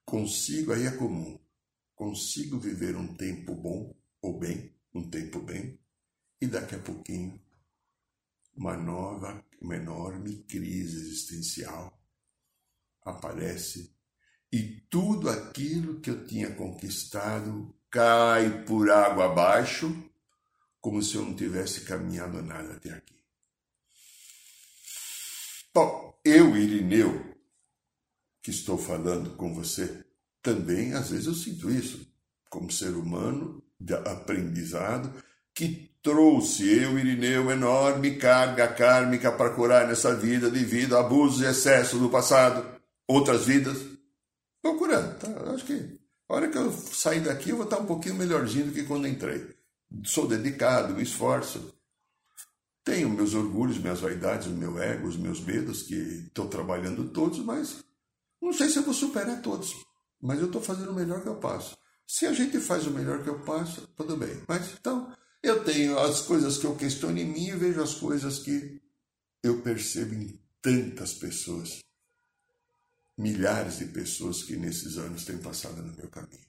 consigo, 0.06 0.72
aí 0.72 0.86
é 0.86 0.92
comum, 0.92 1.38
consigo 1.94 2.58
viver 2.58 2.96
um 2.96 3.14
tempo 3.14 3.54
bom 3.54 3.94
ou 4.22 4.38
bem, 4.38 4.72
um 4.94 5.10
tempo 5.10 5.40
bem, 5.40 5.78
e 6.40 6.46
daqui 6.46 6.76
a 6.76 6.78
pouquinho 6.78 7.38
uma 8.54 8.76
nova, 8.76 9.44
uma 9.60 9.76
enorme 9.76 10.44
crise 10.44 10.96
existencial 10.96 11.92
aparece 13.02 13.94
e 14.50 14.80
tudo 14.88 15.28
aquilo 15.28 16.00
que 16.00 16.08
eu 16.08 16.26
tinha 16.26 16.54
conquistado 16.54 17.74
cai 17.90 18.64
por 18.64 18.90
água 18.90 19.26
abaixo, 19.26 20.10
como 20.80 21.02
se 21.02 21.16
eu 21.16 21.22
não 21.22 21.34
tivesse 21.34 21.82
caminhado 21.82 22.42
nada 22.42 22.74
até 22.74 22.90
aqui. 22.90 23.16
Bom, 25.74 26.18
eu, 26.24 26.56
Irineu, 26.56 27.35
que 28.46 28.50
estou 28.52 28.78
falando 28.78 29.30
com 29.30 29.52
você, 29.52 30.04
também 30.40 30.92
às 30.92 31.10
vezes 31.10 31.26
eu 31.26 31.34
sinto 31.34 31.68
isso. 31.68 32.06
Como 32.48 32.70
ser 32.70 32.90
humano, 32.90 33.60
de 33.78 33.92
aprendizado 33.92 35.12
que 35.52 35.90
trouxe 36.00 36.80
eu, 36.80 36.96
Irineu, 36.96 37.50
enorme 37.50 38.14
carga 38.18 38.68
kármica 38.68 39.32
para 39.32 39.50
curar 39.50 39.88
nessa 39.88 40.14
vida 40.14 40.48
devido 40.48 40.96
a 40.96 41.00
abusos 41.00 41.40
e 41.40 41.46
excessos 41.46 41.98
do 41.98 42.08
passado, 42.08 42.64
outras 43.08 43.46
vidas. 43.46 43.78
Estou 43.78 44.78
curando, 44.78 45.18
tá? 45.18 45.52
Acho 45.52 45.64
que 45.64 45.98
a 46.28 46.34
hora 46.34 46.48
que 46.48 46.56
eu 46.56 46.70
sair 46.70 47.22
daqui 47.22 47.50
eu 47.50 47.56
vou 47.56 47.64
estar 47.64 47.80
um 47.80 47.86
pouquinho 47.86 48.14
melhorzinho 48.14 48.66
do 48.66 48.72
que 48.72 48.84
quando 48.84 49.08
entrei. 49.08 49.56
Sou 50.04 50.28
dedicado, 50.28 50.94
me 50.94 51.02
esforço. 51.02 51.74
Tenho 52.84 53.10
meus 53.10 53.34
orgulhos, 53.34 53.78
minhas 53.78 53.98
vaidades, 53.98 54.46
o 54.46 54.50
meu 54.50 54.80
ego, 54.80 55.08
os 55.08 55.16
meus 55.16 55.40
medos, 55.40 55.82
que 55.82 55.96
estou 56.28 56.46
trabalhando 56.46 57.08
todos, 57.08 57.40
mas 57.40 57.84
não 58.40 58.52
sei 58.52 58.68
se 58.68 58.78
eu 58.78 58.82
vou 58.82 58.94
superar 58.94 59.40
todos. 59.42 59.72
Mas 60.20 60.38
eu 60.40 60.46
estou 60.46 60.62
fazendo 60.62 60.90
o 60.90 60.94
melhor 60.94 61.22
que 61.22 61.28
eu 61.28 61.36
posso. 61.36 61.76
Se 62.06 62.26
a 62.26 62.32
gente 62.32 62.60
faz 62.60 62.86
o 62.86 62.90
melhor 62.90 63.22
que 63.22 63.28
eu 63.28 63.40
posso, 63.40 63.86
tudo 63.88 64.16
bem. 64.16 64.42
Mas 64.46 64.72
então, 64.72 65.12
eu 65.42 65.64
tenho 65.64 65.98
as 65.98 66.22
coisas 66.22 66.58
que 66.58 66.66
eu 66.66 66.76
questiono 66.76 67.18
em 67.18 67.24
mim 67.24 67.48
e 67.48 67.56
vejo 67.56 67.82
as 67.82 67.94
coisas 67.94 68.38
que 68.38 68.80
eu 69.42 69.60
percebo 69.62 70.14
em 70.14 70.40
tantas 70.60 71.14
pessoas, 71.14 71.80
milhares 73.16 73.78
de 73.78 73.86
pessoas 73.86 74.42
que 74.42 74.56
nesses 74.56 74.98
anos 74.98 75.24
têm 75.24 75.38
passado 75.38 75.82
no 75.82 75.96
meu 75.96 76.08
caminho. 76.08 76.46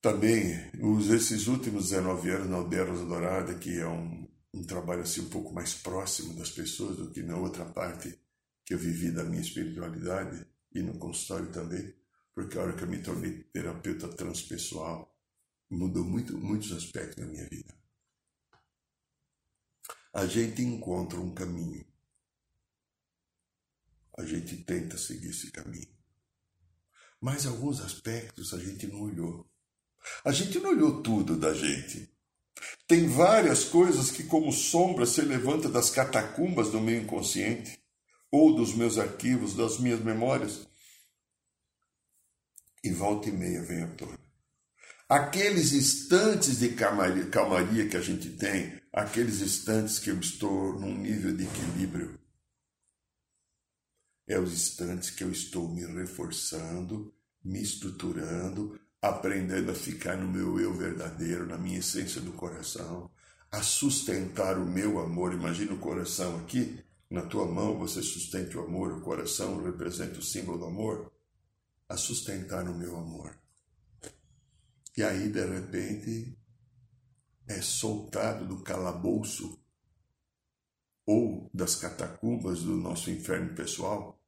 Também, 0.00 0.70
os, 0.82 1.08
esses 1.08 1.46
últimos 1.46 1.88
19 1.88 2.30
anos 2.30 2.50
na 2.50 2.56
Aldeia 2.58 2.84
Rosa 2.84 3.06
Dourada, 3.06 3.54
que 3.54 3.78
é 3.78 3.86
um, 3.86 4.28
um 4.52 4.62
trabalho 4.62 5.02
assim 5.02 5.22
um 5.22 5.30
pouco 5.30 5.52
mais 5.52 5.74
próximo 5.74 6.34
das 6.34 6.50
pessoas 6.50 6.96
do 6.96 7.10
que 7.10 7.22
na 7.22 7.36
outra 7.36 7.64
parte 7.64 8.16
que 8.64 8.74
eu 8.74 8.78
vivi 8.78 9.10
da 9.10 9.24
minha 9.24 9.42
espiritualidade 9.42 10.46
e 10.72 10.82
no 10.82 10.98
consultório 10.98 11.52
também, 11.52 11.94
porque 12.34 12.58
a 12.58 12.62
hora 12.62 12.72
que 12.74 12.82
eu 12.82 12.88
me 12.88 13.02
tornei 13.02 13.44
terapeuta 13.44 14.08
transpessoal, 14.08 15.14
mudou 15.70 16.04
muito, 16.04 16.36
muitos 16.36 16.72
aspectos 16.72 17.16
da 17.16 17.26
minha 17.26 17.46
vida. 17.48 17.74
A 20.12 20.26
gente 20.26 20.62
encontra 20.62 21.20
um 21.20 21.34
caminho. 21.34 21.84
A 24.16 24.24
gente 24.24 24.56
tenta 24.58 24.96
seguir 24.96 25.30
esse 25.30 25.50
caminho. 25.50 25.92
Mas 27.20 27.46
alguns 27.46 27.80
aspectos 27.80 28.54
a 28.54 28.58
gente 28.58 28.86
não 28.86 29.02
olhou. 29.02 29.50
A 30.24 30.30
gente 30.30 30.58
não 30.60 30.70
olhou 30.70 31.02
tudo 31.02 31.36
da 31.36 31.52
gente. 31.52 32.12
Tem 32.86 33.08
várias 33.08 33.64
coisas 33.64 34.10
que, 34.10 34.24
como 34.24 34.52
sombra, 34.52 35.06
se 35.06 35.20
levanta 35.22 35.68
das 35.68 35.90
catacumbas 35.90 36.70
do 36.70 36.80
meu 36.80 37.00
inconsciente, 37.00 37.82
ou 38.34 38.52
dos 38.52 38.74
meus 38.74 38.98
arquivos, 38.98 39.54
das 39.54 39.78
minhas 39.78 40.00
memórias, 40.00 40.66
e 42.82 42.90
volta 42.90 43.28
e 43.28 43.32
meia 43.32 43.62
vem 43.62 43.84
à 43.84 43.86
tona. 43.94 44.18
Aqueles 45.08 45.72
instantes 45.72 46.58
de 46.58 46.70
calmaria, 46.70 47.30
calmaria 47.30 47.88
que 47.88 47.96
a 47.96 48.00
gente 48.00 48.30
tem, 48.30 48.82
aqueles 48.92 49.40
instantes 49.40 50.00
que 50.00 50.10
eu 50.10 50.18
estou 50.18 50.80
num 50.80 50.98
nível 50.98 51.36
de 51.36 51.44
equilíbrio, 51.44 52.18
é 54.26 54.36
os 54.36 54.52
instantes 54.52 55.10
que 55.10 55.22
eu 55.22 55.30
estou 55.30 55.68
me 55.68 55.86
reforçando, 55.86 57.14
me 57.44 57.62
estruturando, 57.62 58.80
aprendendo 59.00 59.70
a 59.70 59.74
ficar 59.76 60.16
no 60.16 60.26
meu 60.26 60.58
eu 60.58 60.74
verdadeiro, 60.74 61.46
na 61.46 61.56
minha 61.56 61.78
essência 61.78 62.20
do 62.20 62.32
coração, 62.32 63.08
a 63.52 63.62
sustentar 63.62 64.58
o 64.58 64.66
meu 64.66 64.98
amor. 64.98 65.32
Imagina 65.32 65.72
o 65.74 65.78
coração 65.78 66.40
aqui, 66.40 66.82
na 67.10 67.22
tua 67.22 67.46
mão 67.46 67.78
você 67.78 68.02
sustente 68.02 68.56
o 68.56 68.62
amor, 68.62 68.92
o 68.92 69.00
coração 69.00 69.62
representa 69.62 70.18
o 70.18 70.22
símbolo 70.22 70.58
do 70.58 70.64
amor 70.64 71.12
a 71.88 71.96
sustentar 71.96 72.68
o 72.68 72.74
meu 72.74 72.96
amor. 72.96 73.38
E 74.96 75.02
aí, 75.02 75.28
de 75.28 75.44
repente, 75.44 76.38
é 77.46 77.60
soltado 77.60 78.46
do 78.46 78.62
calabouço 78.62 79.58
ou 81.06 81.50
das 81.52 81.74
catacumbas 81.74 82.62
do 82.62 82.76
nosso 82.76 83.10
inferno 83.10 83.54
pessoal, 83.54 84.18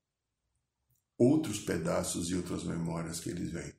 outros 1.17 1.59
pedaços 1.61 2.29
e 2.29 2.35
outras 2.35 2.65
memórias 2.65 3.21
que 3.21 3.31
eles 3.31 3.51
vêm. 3.51 3.73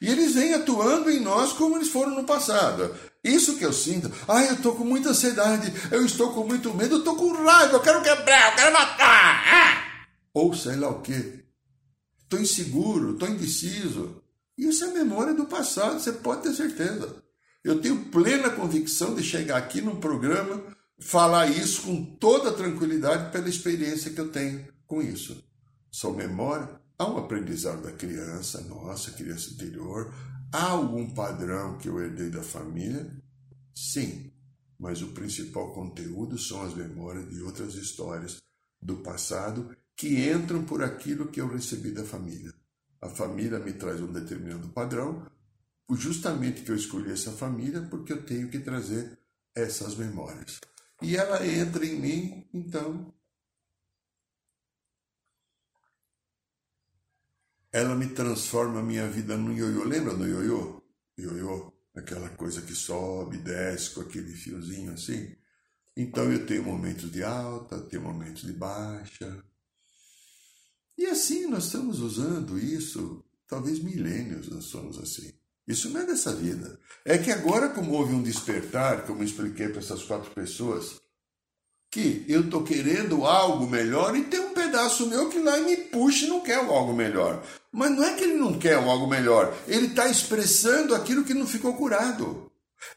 E 0.00 0.08
eles 0.08 0.34
vêm 0.34 0.54
atuando 0.54 1.10
em 1.10 1.20
nós 1.20 1.52
como 1.52 1.76
eles 1.76 1.88
foram 1.88 2.14
no 2.14 2.24
passado. 2.24 2.94
Isso 3.22 3.56
que 3.56 3.64
eu 3.64 3.72
sinto. 3.72 4.10
Ah, 4.26 4.44
eu 4.44 4.54
estou 4.54 4.74
com 4.74 4.84
muita 4.84 5.10
ansiedade, 5.10 5.72
eu 5.90 6.04
estou 6.04 6.32
com 6.32 6.44
muito 6.44 6.72
medo, 6.74 6.96
eu 6.96 6.98
estou 6.98 7.16
com 7.16 7.32
raiva, 7.32 7.74
eu 7.74 7.80
quero 7.80 8.02
quebrar, 8.02 8.50
eu 8.50 8.56
quero 8.56 8.72
matar. 8.72 9.44
Ah! 9.46 10.08
Ou 10.32 10.54
sei 10.54 10.76
lá 10.76 10.88
o 10.88 11.00
quê. 11.00 11.44
Estou 12.22 12.40
inseguro, 12.40 13.12
estou 13.12 13.28
indeciso. 13.28 14.22
Isso 14.56 14.84
é 14.84 14.88
memória 14.88 15.34
do 15.34 15.46
passado, 15.46 16.00
você 16.00 16.12
pode 16.12 16.42
ter 16.42 16.54
certeza. 16.54 17.22
Eu 17.64 17.80
tenho 17.80 18.04
plena 18.06 18.50
convicção 18.50 19.14
de 19.14 19.22
chegar 19.22 19.56
aqui 19.56 19.80
num 19.80 20.00
programa, 20.00 20.62
falar 21.00 21.46
isso 21.46 21.82
com 21.82 22.04
toda 22.16 22.52
tranquilidade 22.52 23.32
pela 23.32 23.48
experiência 23.48 24.12
que 24.12 24.20
eu 24.20 24.30
tenho 24.30 24.66
com 24.86 25.02
isso. 25.02 25.44
São 25.90 26.12
memória, 26.12 26.68
há 26.98 27.08
um 27.08 27.18
aprendizado 27.18 27.82
da 27.82 27.92
criança, 27.92 28.60
nossa, 28.62 29.10
criança 29.12 29.50
interior, 29.50 30.12
há 30.52 30.70
algum 30.70 31.10
padrão 31.10 31.78
que 31.78 31.88
eu 31.88 32.00
herdei 32.00 32.30
da 32.30 32.42
família? 32.42 33.10
Sim, 33.74 34.32
mas 34.78 35.02
o 35.02 35.08
principal 35.08 35.72
conteúdo 35.72 36.38
são 36.38 36.62
as 36.62 36.74
memórias 36.74 37.28
de 37.28 37.42
outras 37.42 37.74
histórias 37.74 38.38
do 38.80 38.98
passado 38.98 39.76
que 39.96 40.30
entram 40.30 40.64
por 40.64 40.82
aquilo 40.82 41.28
que 41.28 41.40
eu 41.40 41.48
recebi 41.48 41.90
da 41.90 42.04
família. 42.04 42.54
A 43.00 43.08
família 43.08 43.58
me 43.58 43.72
traz 43.72 44.00
um 44.00 44.12
determinado 44.12 44.68
padrão, 44.68 45.26
justamente 45.90 46.62
que 46.62 46.70
eu 46.70 46.76
escolhi 46.76 47.12
essa 47.12 47.32
família 47.32 47.82
porque 47.82 48.12
eu 48.12 48.24
tenho 48.24 48.48
que 48.48 48.58
trazer 48.60 49.18
essas 49.54 49.96
memórias. 49.96 50.60
E 51.02 51.16
ela 51.16 51.46
entra 51.46 51.84
em 51.84 52.00
mim, 52.00 52.48
então 52.52 53.12
ela 57.72 57.94
me 57.94 58.08
transforma 58.08 58.80
a 58.80 58.82
minha 58.82 59.08
vida 59.08 59.36
no 59.36 59.52
ioiô. 59.52 59.84
Lembra 59.84 60.14
do 60.14 60.26
ioiô? 60.26 60.82
Ioiô, 61.18 61.72
aquela 61.94 62.28
coisa 62.30 62.62
que 62.62 62.74
sobe, 62.74 63.38
desce 63.38 63.90
com 63.90 64.00
aquele 64.00 64.32
fiozinho 64.32 64.92
assim. 64.92 65.34
Então 65.96 66.32
eu 66.32 66.46
tenho 66.46 66.62
momentos 66.62 67.10
de 67.10 67.22
alta, 67.22 67.80
tenho 67.80 68.02
momentos 68.02 68.42
de 68.42 68.52
baixa. 68.52 69.44
E 70.96 71.06
assim 71.06 71.46
nós 71.46 71.64
estamos 71.66 72.00
usando 72.00 72.58
isso, 72.58 73.24
talvez 73.46 73.80
milênios 73.80 74.48
nós 74.48 74.64
somos 74.64 74.98
assim. 74.98 75.32
Isso 75.66 75.90
não 75.90 76.00
é 76.00 76.06
dessa 76.06 76.34
vida. 76.34 76.80
É 77.04 77.18
que 77.18 77.30
agora, 77.30 77.68
como 77.68 77.92
houve 77.92 78.14
um 78.14 78.22
despertar, 78.22 79.06
como 79.06 79.20
eu 79.20 79.26
expliquei 79.26 79.68
para 79.68 79.80
essas 79.80 80.02
quatro 80.02 80.30
pessoas, 80.30 80.98
que 81.90 82.24
eu 82.28 82.42
estou 82.42 82.62
querendo 82.62 83.24
algo 83.24 83.66
melhor 83.66 84.14
e 84.14 84.24
tem 84.24 84.40
um 84.40 84.52
pedaço 84.52 85.06
meu 85.06 85.28
que 85.28 85.38
lá 85.38 85.56
me 85.58 85.76
puxa 85.76 86.26
e 86.26 86.28
não 86.28 86.40
quer 86.40 86.56
algo 86.56 86.92
melhor. 86.92 87.42
Mas 87.72 87.90
não 87.90 88.04
é 88.04 88.14
que 88.14 88.24
ele 88.24 88.34
não 88.34 88.58
quer 88.58 88.74
algo 88.74 89.06
melhor, 89.06 89.56
ele 89.66 89.86
está 89.86 90.06
expressando 90.08 90.94
aquilo 90.94 91.24
que 91.24 91.34
não 91.34 91.46
ficou 91.46 91.74
curado. 91.74 92.48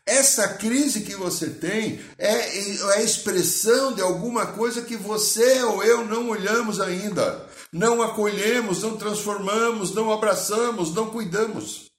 Essa 0.06 0.48
crise 0.48 1.02
que 1.02 1.16
você 1.16 1.50
tem 1.50 2.00
é, 2.18 2.28
é 2.28 2.98
a 2.98 3.02
expressão 3.02 3.94
de 3.94 4.02
alguma 4.02 4.46
coisa 4.46 4.82
que 4.82 4.96
você 4.96 5.64
ou 5.64 5.84
eu 5.84 6.06
não 6.06 6.30
olhamos 6.30 6.80
ainda, 6.80 7.48
não 7.72 8.02
acolhemos, 8.02 8.84
não 8.84 8.98
transformamos, 8.98 9.94
não 9.94 10.12
abraçamos, 10.12 10.94
não 10.94 11.10
cuidamos. 11.10 11.91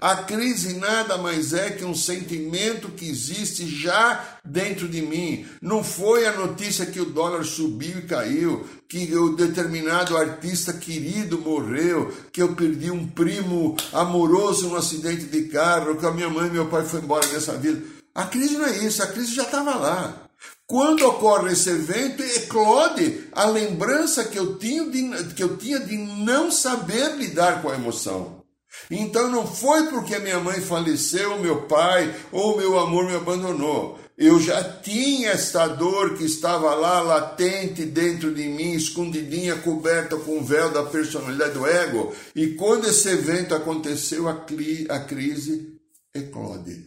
A 0.00 0.16
crise 0.16 0.74
nada 0.74 1.18
mais 1.18 1.52
é 1.52 1.70
que 1.70 1.84
um 1.84 1.94
sentimento 1.94 2.88
que 2.88 3.08
existe 3.08 3.66
já 3.68 4.38
dentro 4.44 4.88
de 4.88 5.02
mim. 5.02 5.46
Não 5.60 5.84
foi 5.84 6.26
a 6.26 6.32
notícia 6.32 6.86
que 6.86 7.00
o 7.00 7.10
dólar 7.10 7.44
subiu 7.44 7.98
e 7.98 8.02
caiu, 8.02 8.66
que 8.88 9.14
o 9.16 9.36
determinado 9.36 10.16
artista 10.16 10.72
querido 10.72 11.38
morreu, 11.38 12.12
que 12.32 12.42
eu 12.42 12.54
perdi 12.54 12.90
um 12.90 13.06
primo 13.06 13.76
amoroso 13.92 14.68
num 14.68 14.76
acidente 14.76 15.24
de 15.24 15.42
carro, 15.48 15.96
que 15.96 16.06
a 16.06 16.12
minha 16.12 16.30
mãe 16.30 16.48
e 16.48 16.52
meu 16.52 16.66
pai 16.66 16.84
foram 16.84 17.04
embora 17.04 17.26
dessa 17.26 17.52
vida. 17.56 17.82
A 18.14 18.24
crise 18.24 18.56
não 18.56 18.66
é 18.66 18.78
isso, 18.78 19.02
a 19.02 19.06
crise 19.06 19.34
já 19.34 19.42
estava 19.42 19.74
lá. 19.74 20.24
Quando 20.66 21.06
ocorre 21.06 21.52
esse 21.52 21.68
evento, 21.68 22.22
eclode 22.22 23.28
a 23.32 23.44
lembrança 23.44 24.24
que 24.24 24.38
eu, 24.38 24.56
tinha 24.56 24.84
de, 24.86 25.34
que 25.34 25.42
eu 25.42 25.56
tinha 25.58 25.78
de 25.78 25.96
não 25.96 26.50
saber 26.50 27.16
lidar 27.16 27.60
com 27.60 27.68
a 27.68 27.74
emoção. 27.74 28.43
Então 28.90 29.30
não 29.30 29.46
foi 29.46 29.88
porque 29.88 30.18
minha 30.18 30.40
mãe 30.40 30.60
faleceu, 30.60 31.38
meu 31.38 31.62
pai 31.62 32.14
ou 32.30 32.56
meu 32.56 32.78
amor 32.78 33.06
me 33.06 33.16
abandonou. 33.16 33.98
Eu 34.16 34.38
já 34.38 34.62
tinha 34.80 35.30
esta 35.30 35.66
dor 35.66 36.16
que 36.16 36.24
estava 36.24 36.72
lá 36.74 37.00
latente 37.00 37.84
dentro 37.84 38.32
de 38.32 38.44
mim, 38.44 38.72
escondidinha, 38.72 39.56
coberta 39.56 40.16
com 40.16 40.38
o 40.38 40.44
véu 40.44 40.70
da 40.70 40.84
personalidade 40.84 41.54
do 41.54 41.66
ego. 41.66 42.14
E 42.34 42.54
quando 42.54 42.86
esse 42.86 43.08
evento 43.08 43.54
aconteceu, 43.54 44.28
a, 44.28 44.44
cli, 44.44 44.86
a 44.88 45.00
crise 45.00 45.76
eclode. 46.14 46.86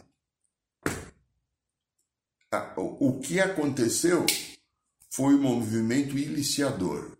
O 2.76 3.20
que 3.20 3.38
aconteceu 3.38 4.24
foi 5.10 5.34
um 5.34 5.42
movimento 5.42 6.16
iniciador, 6.16 7.12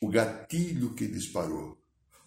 o 0.00 0.08
gatilho 0.08 0.94
que 0.94 1.08
disparou. 1.08 1.75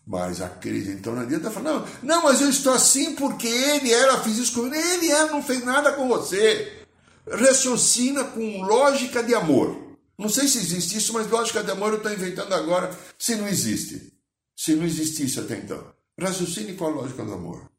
Mas 0.10 0.42
a 0.42 0.50
crise, 0.50 0.92
então, 0.92 1.14
não 1.14 1.22
adianta 1.22 1.52
falar, 1.52 1.72
não, 1.72 1.88
não, 2.02 2.24
mas 2.24 2.42
eu 2.42 2.50
estou 2.50 2.74
assim 2.74 3.14
porque 3.14 3.48
ele 3.48 3.94
era, 3.94 4.20
fiz 4.24 4.40
isso 4.40 4.54
comigo. 4.54 4.74
Ele 4.74 5.12
era, 5.12 5.32
não 5.32 5.44
fez 5.44 5.64
nada 5.64 5.94
com 5.94 6.08
você. 6.08 6.84
Raciocina 7.32 8.24
com 8.24 8.64
lógica 8.64 9.22
de 9.22 9.36
amor. 9.36 10.00
Não 10.18 10.28
sei 10.28 10.48
se 10.48 10.58
existe 10.58 10.98
isso, 10.98 11.14
mas 11.14 11.30
lógica 11.30 11.64
de 11.64 11.70
amor 11.70 11.92
eu 11.92 11.98
estou 11.98 12.12
inventando 12.12 12.52
agora, 12.56 12.90
se 13.20 13.36
não 13.36 13.48
existe. 13.48 14.12
Se 14.58 14.74
não 14.74 14.84
existisse 14.84 15.40
até 15.40 15.58
então. 15.58 15.94
Raciocine 16.20 16.74
com 16.74 16.86
a 16.86 16.90
lógica 16.90 17.24
do 17.24 17.34
amor. 17.34 17.70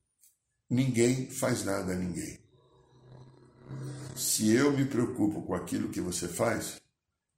Ninguém 0.70 1.28
faz 1.28 1.64
nada 1.64 1.94
a 1.94 1.96
ninguém. 1.96 2.38
Se 4.14 4.52
eu 4.52 4.70
me 4.70 4.84
preocupo 4.84 5.42
com 5.42 5.52
aquilo 5.52 5.88
que 5.88 6.00
você 6.00 6.28
faz, 6.28 6.76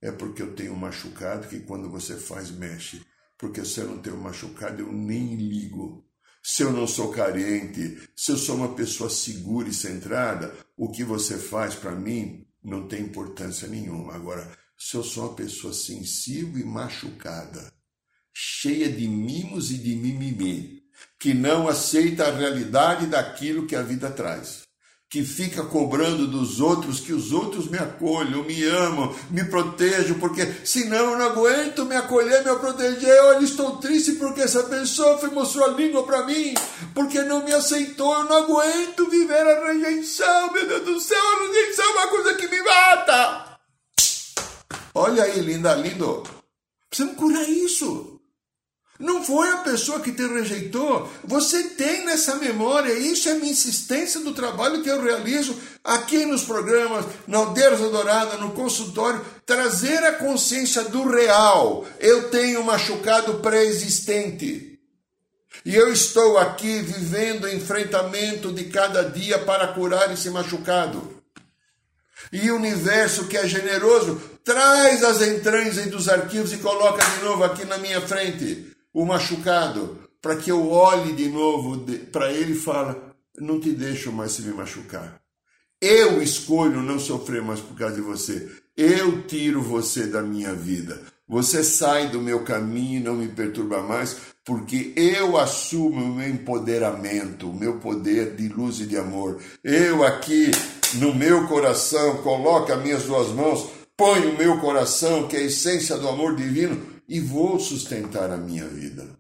é 0.03 0.13
porque 0.13 0.43
eu 0.43 0.55
tenho 0.55 0.77
machucado 0.77 1.49
que 1.49 1.61
quando 1.61 1.89
você 1.89 2.15
faz 2.19 2.51
mexe 2.51 3.03
porque 3.43 3.65
se 3.65 3.81
eu 3.81 3.89
não 3.89 3.99
tenho 3.99 4.19
machucado, 4.19 4.83
eu 4.83 4.93
nem 4.93 5.35
ligo. 5.35 6.09
Se 6.41 6.63
eu 6.63 6.73
não 6.73 6.87
sou 6.87 7.11
carente, 7.11 8.01
se 8.15 8.31
eu 8.31 8.37
sou 8.37 8.55
uma 8.55 8.73
pessoa 8.77 9.11
segura 9.11 9.69
e 9.69 9.75
centrada, 9.75 10.55
o 10.77 10.93
que 10.93 11.03
você 11.03 11.37
faz 11.37 11.75
para 11.75 11.91
mim 11.91 12.47
não 12.63 12.87
tem 12.87 13.03
importância 13.03 13.67
nenhuma. 13.67 14.15
Agora, 14.15 14.49
se 14.79 14.97
eu 14.97 15.03
sou 15.03 15.25
uma 15.25 15.35
pessoa 15.35 15.75
sensível 15.75 16.57
e 16.57 16.65
machucada, 16.65 17.73
cheia 18.33 18.89
de 18.89 19.09
mimos 19.09 19.73
e 19.73 19.79
de 19.79 19.97
mimimi, 19.97 20.85
que 21.19 21.35
não 21.35 21.67
aceita 21.67 22.29
a 22.29 22.37
realidade 22.37 23.07
daquilo 23.09 23.67
que 23.67 23.75
a 23.75 23.83
vida 23.83 24.09
traz, 24.09 24.62
que 25.13 25.23
fica 25.23 25.63
cobrando 25.65 26.27
dos 26.27 26.59
outros 26.59 26.99
que 26.99 27.13
os 27.13 27.33
outros 27.33 27.69
me 27.69 27.77
acolham, 27.77 28.43
me 28.45 28.65
amam, 28.65 29.15
me 29.31 29.45
protejam, 29.45 30.19
porque 30.19 30.51
senão 30.65 31.11
eu 31.11 31.19
não 31.19 31.27
aguento 31.27 31.85
me 31.85 31.95
acolher, 31.95 32.43
me 32.43 32.57
proteger. 32.57 33.23
Olha, 33.25 33.45
estou 33.45 33.77
triste 33.77 34.13
porque 34.13 34.41
essa 34.41 34.63
pessoa 34.63 35.19
foi, 35.19 35.29
mostrou 35.29 35.67
a 35.67 35.73
língua 35.75 36.03
para 36.05 36.25
mim, 36.25 36.55
porque 36.95 37.21
não 37.25 37.45
me 37.45 37.53
aceitou. 37.53 38.11
Eu 38.11 38.25
não 38.25 38.39
aguento 38.39 39.11
viver 39.11 39.47
a 39.47 39.67
rejeição, 39.67 40.51
meu 40.51 40.67
Deus 40.67 40.85
do 40.87 40.99
céu, 40.99 41.19
a 41.19 41.47
rejeição 41.47 41.85
é 41.85 41.89
uma 41.91 42.09
coisa 42.09 42.35
que 42.35 42.49
me 42.49 42.63
mata. 42.63 43.59
Olha 44.95 45.25
aí, 45.25 45.41
linda, 45.41 45.75
lindo. 45.75 46.23
Precisamos 46.89 47.19
curar 47.19 47.47
isso. 47.47 48.12
Não 49.03 49.25
foi 49.25 49.51
a 49.51 49.57
pessoa 49.57 49.99
que 49.99 50.13
te 50.13 50.25
rejeitou. 50.25 51.11
Você 51.25 51.71
tem 51.71 52.07
nessa 52.07 52.37
memória. 52.37 52.93
Isso 52.93 53.29
é 53.29 53.35
minha 53.35 53.51
insistência 53.51 54.21
do 54.21 54.33
trabalho 54.33 54.81
que 54.81 54.89
eu 54.89 55.03
realizo 55.03 55.57
aqui 55.83 56.25
nos 56.25 56.45
programas, 56.45 57.05
na 57.27 57.39
Aldeia 57.39 57.77
Dourada, 57.77 58.37
no 58.37 58.53
consultório. 58.53 59.21
Trazer 59.45 60.05
a 60.05 60.13
consciência 60.13 60.85
do 60.85 61.03
real. 61.11 61.85
Eu 61.99 62.31
tenho 62.31 62.63
machucado 62.63 63.41
pré-existente. 63.41 64.79
E 65.65 65.75
eu 65.75 65.93
estou 65.93 66.39
aqui 66.39 66.81
vivendo 66.81 67.45
o 67.45 67.53
enfrentamento 67.53 68.53
de 68.53 68.67
cada 68.67 69.03
dia 69.03 69.37
para 69.41 69.67
curar 69.67 70.13
esse 70.13 70.31
machucado. 70.31 71.21
E 72.33 72.53
o 72.53 72.57
universo 72.57 73.27
que 73.27 73.37
é 73.37 73.49
generoso 73.49 74.23
traz 74.45 75.03
as 75.03 75.21
entranhas 75.23 75.75
dos 75.87 76.09
arquivos 76.09 76.53
e 76.53 76.59
coloca 76.59 77.05
de 77.05 77.25
novo 77.25 77.43
aqui 77.43 77.65
na 77.65 77.79
minha 77.79 78.01
frente 78.01 78.72
o 78.93 79.05
machucado, 79.05 79.99
para 80.21 80.37
que 80.37 80.51
eu 80.51 80.71
olhe 80.71 81.13
de 81.13 81.29
novo 81.29 81.85
para 82.13 82.33
ele 82.33 82.53
e 82.53 82.59
fala: 82.59 83.15
não 83.39 83.61
te 83.61 83.71
deixo 83.71 84.13
mais 84.13 84.33
se 84.33 84.43
me 84.43 84.53
machucar. 84.53 85.21
Eu 85.81 86.23
escolho 86.23 86.81
não 86.81 86.99
sofrer 86.99 87.43
mais 87.43 87.61
por 87.61 87.77
causa 87.77 87.97
de 87.97 88.01
você. 88.01 88.49
Eu 88.77 89.23
tiro 89.23 89.61
você 89.61 90.07
da 90.07 90.23
minha 90.23 90.55
vida. 90.55 91.01
Você 91.29 91.65
sai 91.65 92.09
do 92.09 92.21
meu 92.21 92.45
caminho 92.45 93.01
e 93.01 93.03
não 93.03 93.17
me 93.17 93.29
perturba 93.29 93.83
mais, 93.83 94.17
porque 94.45 94.93
eu 94.95 95.37
assumo 95.37 96.05
o 96.05 96.15
meu 96.15 96.29
empoderamento, 96.29 97.51
o 97.51 97.55
meu 97.55 97.79
poder 97.79 98.37
de 98.37 98.49
luz 98.49 98.81
e 98.81 98.87
de 98.87 98.97
amor. 98.97 99.41
Eu 99.65 100.05
aqui 100.05 100.51
no 100.95 101.15
meu 101.15 101.49
coração 101.49 102.19
coloco 102.19 102.73
as 102.73 102.83
minhas 102.83 103.05
duas 103.05 103.29
mãos 103.29 103.83
ponho 103.97 104.31
o 104.31 104.37
meu 104.37 104.59
coração, 104.59 105.29
que 105.29 105.37
é 105.37 105.41
a 105.41 105.45
essência 105.45 105.97
do 105.97 106.09
amor 106.09 106.35
divino, 106.35 106.81
e 107.09 107.21
vou 107.21 107.59
sustentar 107.59 108.31
a 108.31 108.37
minha 108.37 108.67
vida. 108.69 109.19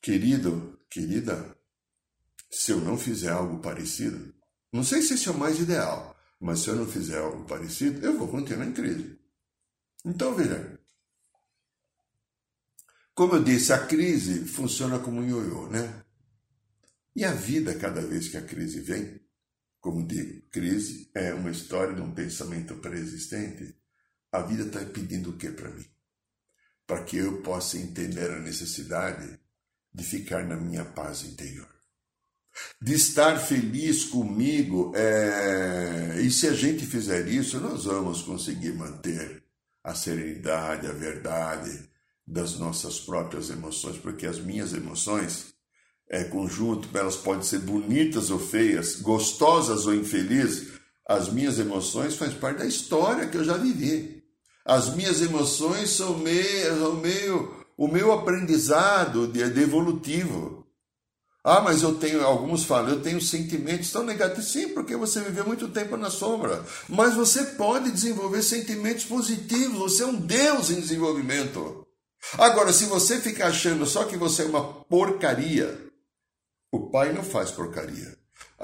Querido, 0.00 0.80
querida, 0.90 1.56
se 2.50 2.72
eu 2.72 2.80
não 2.80 2.98
fizer 2.98 3.30
algo 3.30 3.60
parecido, 3.60 4.34
não 4.72 4.82
sei 4.82 5.02
se 5.02 5.14
esse 5.14 5.28
é 5.28 5.32
o 5.32 5.38
mais 5.38 5.58
ideal, 5.58 6.16
mas 6.40 6.60
se 6.60 6.68
eu 6.68 6.76
não 6.76 6.86
fizer 6.86 7.18
algo 7.18 7.44
parecido, 7.44 8.04
eu 8.04 8.18
vou 8.18 8.28
continuar 8.28 8.66
em 8.66 8.72
crise. 8.72 9.18
Então, 10.04 10.34
veja, 10.34 10.80
como 13.14 13.36
eu 13.36 13.44
disse, 13.44 13.72
a 13.72 13.86
crise 13.86 14.46
funciona 14.46 14.98
como 14.98 15.20
um 15.20 15.28
ioiô, 15.28 15.68
né? 15.68 16.04
E 17.14 17.24
a 17.24 17.32
vida, 17.32 17.78
cada 17.78 18.00
vez 18.00 18.28
que 18.28 18.38
a 18.38 18.42
crise 18.42 18.80
vem, 18.80 19.20
como 19.80 20.06
digo, 20.06 20.48
crise 20.48 21.10
é 21.14 21.34
uma 21.34 21.50
história 21.50 21.94
de 21.94 22.00
um 22.00 22.14
pensamento 22.14 22.76
pré-existente, 22.76 23.76
a 24.32 24.40
vida 24.40 24.64
está 24.64 24.80
pedindo 24.80 25.30
o 25.30 25.36
que 25.36 25.50
para 25.50 25.68
mim? 25.68 25.84
Para 26.86 27.04
que 27.04 27.18
eu 27.18 27.42
possa 27.42 27.76
entender 27.76 28.30
a 28.30 28.40
necessidade 28.40 29.38
de 29.92 30.02
ficar 30.02 30.44
na 30.44 30.56
minha 30.56 30.84
paz 30.84 31.22
interior. 31.22 31.68
De 32.80 32.94
estar 32.94 33.38
feliz 33.38 34.04
comigo, 34.04 34.92
é... 34.94 36.18
e 36.20 36.30
se 36.30 36.48
a 36.48 36.52
gente 36.52 36.84
fizer 36.84 37.28
isso, 37.28 37.60
nós 37.60 37.84
vamos 37.84 38.22
conseguir 38.22 38.72
manter 38.72 39.44
a 39.84 39.94
serenidade, 39.94 40.86
a 40.86 40.92
verdade 40.92 41.90
das 42.26 42.58
nossas 42.58 43.00
próprias 43.00 43.50
emoções, 43.50 43.98
porque 43.98 44.26
as 44.26 44.38
minhas 44.38 44.72
emoções 44.72 45.52
é 46.08 46.24
conjunto, 46.24 46.88
elas 46.96 47.16
podem 47.16 47.42
ser 47.42 47.60
bonitas 47.60 48.30
ou 48.30 48.38
feias, 48.38 48.96
gostosas 48.96 49.86
ou 49.86 49.94
infelizes, 49.94 50.72
as 51.06 51.32
minhas 51.32 51.58
emoções 51.58 52.16
fazem 52.16 52.38
parte 52.38 52.58
da 52.58 52.66
história 52.66 53.28
que 53.28 53.36
eu 53.36 53.44
já 53.44 53.56
vivi. 53.56 54.21
As 54.64 54.94
minhas 54.94 55.20
emoções 55.20 55.90
são 55.90 56.18
meio, 56.18 56.94
meio 56.96 57.64
o 57.76 57.88
meu 57.88 58.12
aprendizado 58.12 59.26
de, 59.26 59.48
de 59.50 59.60
evolutivo. 59.60 60.66
Ah, 61.44 61.60
mas 61.60 61.82
eu 61.82 61.96
tenho, 61.96 62.24
alguns 62.24 62.64
falam, 62.64 62.90
eu 62.90 63.02
tenho 63.02 63.20
sentimentos 63.20 63.90
tão 63.90 64.04
negativos. 64.04 64.52
Sim, 64.52 64.68
porque 64.68 64.94
você 64.94 65.20
viveu 65.20 65.44
muito 65.44 65.68
tempo 65.68 65.96
na 65.96 66.08
sombra. 66.08 66.64
Mas 66.88 67.14
você 67.14 67.42
pode 67.44 67.90
desenvolver 67.90 68.42
sentimentos 68.42 69.04
positivos. 69.04 69.78
Você 69.78 70.04
é 70.04 70.06
um 70.06 70.14
Deus 70.14 70.70
em 70.70 70.80
desenvolvimento. 70.80 71.84
Agora, 72.38 72.72
se 72.72 72.84
você 72.84 73.18
ficar 73.18 73.48
achando 73.48 73.84
só 73.84 74.04
que 74.04 74.16
você 74.16 74.42
é 74.42 74.46
uma 74.46 74.62
porcaria, 74.84 75.76
o 76.70 76.88
pai 76.90 77.12
não 77.12 77.24
faz 77.24 77.50
porcaria. 77.50 78.16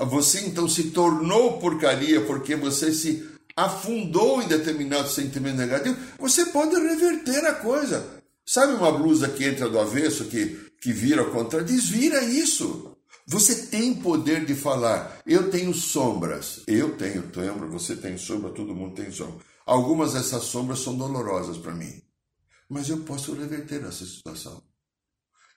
Você 0.07 0.41
então 0.43 0.69
se 0.69 0.91
tornou 0.91 1.59
porcaria 1.59 2.25
porque 2.25 2.55
você 2.55 2.93
se 2.93 3.38
afundou 3.61 4.43
em 4.43 4.49
determinado 4.49 5.09
sentimento 5.09 5.57
negativo. 5.57 5.97
Você 6.19 6.47
pode 6.47 6.75
reverter 6.77 7.45
a 7.45 7.55
coisa. 7.55 8.07
Sabe 8.47 8.75
uma 8.75 8.93
blusa 8.93 9.29
que 9.29 9.45
entra 9.45 9.69
do 9.69 9.79
avesso, 9.79 10.25
que, 10.27 10.71
que 10.81 10.93
vira 10.93 11.25
contrário? 11.25 11.67
Desvira 11.67 12.23
isso. 12.25 12.97
Você 13.27 13.67
tem 13.67 13.95
poder 13.95 14.45
de 14.45 14.55
falar. 14.55 15.21
Eu 15.27 15.51
tenho 15.51 15.75
sombras. 15.75 16.61
Eu 16.67 16.97
tenho 16.97 17.23
sombra, 17.35 17.67
você 17.67 17.95
tem 17.97 18.17
sombra, 18.17 18.51
todo 18.51 18.75
mundo 18.75 18.95
tem 18.95 19.11
sombra. 19.11 19.45
Algumas 19.67 20.15
dessas 20.15 20.45
sombras 20.45 20.79
são 20.79 20.97
dolorosas 20.97 21.59
para 21.59 21.75
mim 21.75 22.03
mas 22.69 22.89
eu 22.91 22.99
posso 22.99 23.33
reverter 23.33 23.83
essa 23.85 24.05
situação. 24.05 24.63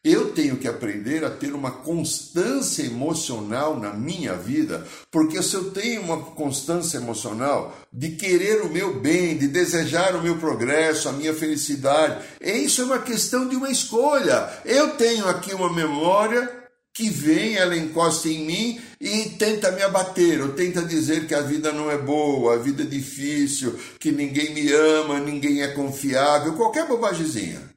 Eu 0.03 0.31
tenho 0.33 0.57
que 0.57 0.67
aprender 0.67 1.23
a 1.23 1.29
ter 1.29 1.53
uma 1.53 1.69
constância 1.69 2.81
emocional 2.81 3.79
na 3.79 3.93
minha 3.93 4.33
vida, 4.33 4.83
porque 5.11 5.43
se 5.43 5.53
eu 5.53 5.69
tenho 5.69 6.01
uma 6.01 6.17
constância 6.17 6.97
emocional 6.97 7.77
de 7.93 8.09
querer 8.15 8.63
o 8.63 8.69
meu 8.69 8.99
bem, 8.99 9.37
de 9.37 9.47
desejar 9.47 10.15
o 10.15 10.23
meu 10.23 10.39
progresso, 10.39 11.07
a 11.07 11.11
minha 11.11 11.35
felicidade, 11.35 12.25
isso 12.41 12.81
é 12.81 12.85
uma 12.85 12.97
questão 12.97 13.47
de 13.47 13.55
uma 13.55 13.69
escolha. 13.69 14.49
Eu 14.65 14.95
tenho 14.95 15.27
aqui 15.27 15.53
uma 15.53 15.71
memória 15.71 16.49
que 16.91 17.07
vem, 17.07 17.57
ela 17.57 17.77
encosta 17.77 18.27
em 18.27 18.43
mim 18.43 18.81
e 18.99 19.29
tenta 19.37 19.71
me 19.71 19.83
abater, 19.83 20.41
ou 20.41 20.49
tenta 20.49 20.81
dizer 20.81 21.27
que 21.27 21.35
a 21.35 21.41
vida 21.41 21.71
não 21.71 21.91
é 21.91 21.97
boa, 21.99 22.55
a 22.55 22.57
vida 22.57 22.81
é 22.81 22.87
difícil, 22.87 23.79
que 23.99 24.11
ninguém 24.11 24.51
me 24.51 24.71
ama, 24.71 25.19
ninguém 25.19 25.61
é 25.61 25.67
confiável, 25.67 26.53
qualquer 26.53 26.87
bobagemzinha. 26.87 27.70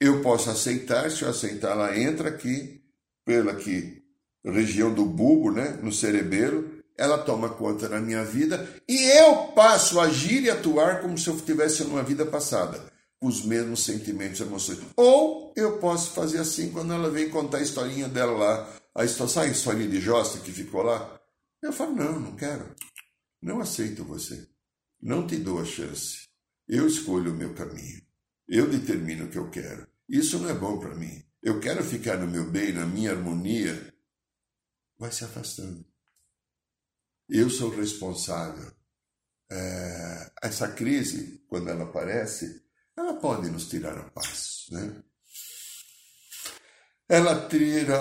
Eu 0.00 0.22
posso 0.22 0.50
aceitar, 0.50 1.10
se 1.10 1.22
eu 1.22 1.28
aceitar, 1.28 1.72
ela 1.72 1.98
entra 1.98 2.30
aqui, 2.30 2.80
pela 3.24 3.52
aqui, 3.52 4.02
região 4.44 4.92
do 4.94 5.04
bulbo, 5.04 5.52
né, 5.52 5.78
no 5.82 5.92
cerebelo, 5.92 6.80
ela 6.96 7.18
toma 7.18 7.48
conta 7.50 7.88
da 7.88 8.00
minha 8.00 8.24
vida 8.24 8.68
e 8.88 8.96
eu 9.18 9.48
passo 9.54 9.98
a 10.00 10.04
agir 10.04 10.42
e 10.42 10.50
atuar 10.50 11.00
como 11.00 11.16
se 11.16 11.28
eu 11.28 11.40
tivesse 11.40 11.84
numa 11.84 12.02
vida 12.02 12.26
passada 12.26 12.90
os 13.22 13.44
mesmos 13.44 13.84
sentimentos 13.84 14.40
e 14.40 14.42
emoções. 14.42 14.78
Ou 14.96 15.52
eu 15.56 15.78
posso 15.78 16.12
fazer 16.12 16.38
assim 16.38 16.70
quando 16.72 16.92
ela 16.92 17.10
vem 17.10 17.28
contar 17.28 17.58
a 17.58 17.62
historinha 17.62 18.08
dela 18.08 18.32
lá, 18.32 18.76
a 18.94 19.04
história, 19.04 19.32
sabe 19.32 19.48
a 19.48 19.52
historinha 19.52 19.88
de 19.88 20.00
Josta 20.00 20.38
que 20.40 20.50
ficou 20.50 20.82
lá? 20.82 21.18
Eu 21.62 21.72
falo, 21.72 21.94
não, 21.94 22.18
não 22.18 22.36
quero. 22.36 22.74
Não 23.42 23.60
aceito 23.60 24.04
você. 24.04 24.48
Não 25.00 25.26
te 25.26 25.36
dou 25.36 25.60
a 25.60 25.64
chance. 25.64 26.24
Eu 26.66 26.86
escolho 26.86 27.32
o 27.32 27.36
meu 27.36 27.54
caminho. 27.54 28.00
Eu 28.50 28.68
determino 28.68 29.26
o 29.26 29.28
que 29.28 29.38
eu 29.38 29.48
quero. 29.48 29.86
Isso 30.08 30.36
não 30.40 30.50
é 30.50 30.54
bom 30.54 30.80
para 30.80 30.96
mim. 30.96 31.24
Eu 31.40 31.60
quero 31.60 31.84
ficar 31.84 32.16
no 32.16 32.26
meu 32.26 32.50
bem, 32.50 32.72
na 32.72 32.84
minha 32.84 33.12
harmonia. 33.12 33.94
Vai 34.98 35.12
se 35.12 35.24
afastando. 35.24 35.86
Eu 37.28 37.48
sou 37.48 37.70
responsável. 37.70 38.72
É, 39.52 40.32
essa 40.42 40.66
crise, 40.66 41.44
quando 41.48 41.70
ela 41.70 41.84
aparece, 41.84 42.60
ela 42.96 43.14
pode 43.14 43.48
nos 43.48 43.68
tirar 43.68 43.96
a 43.96 44.10
paz. 44.10 44.66
Né? 44.72 45.00
Ela 47.08 47.48
tira 47.48 47.96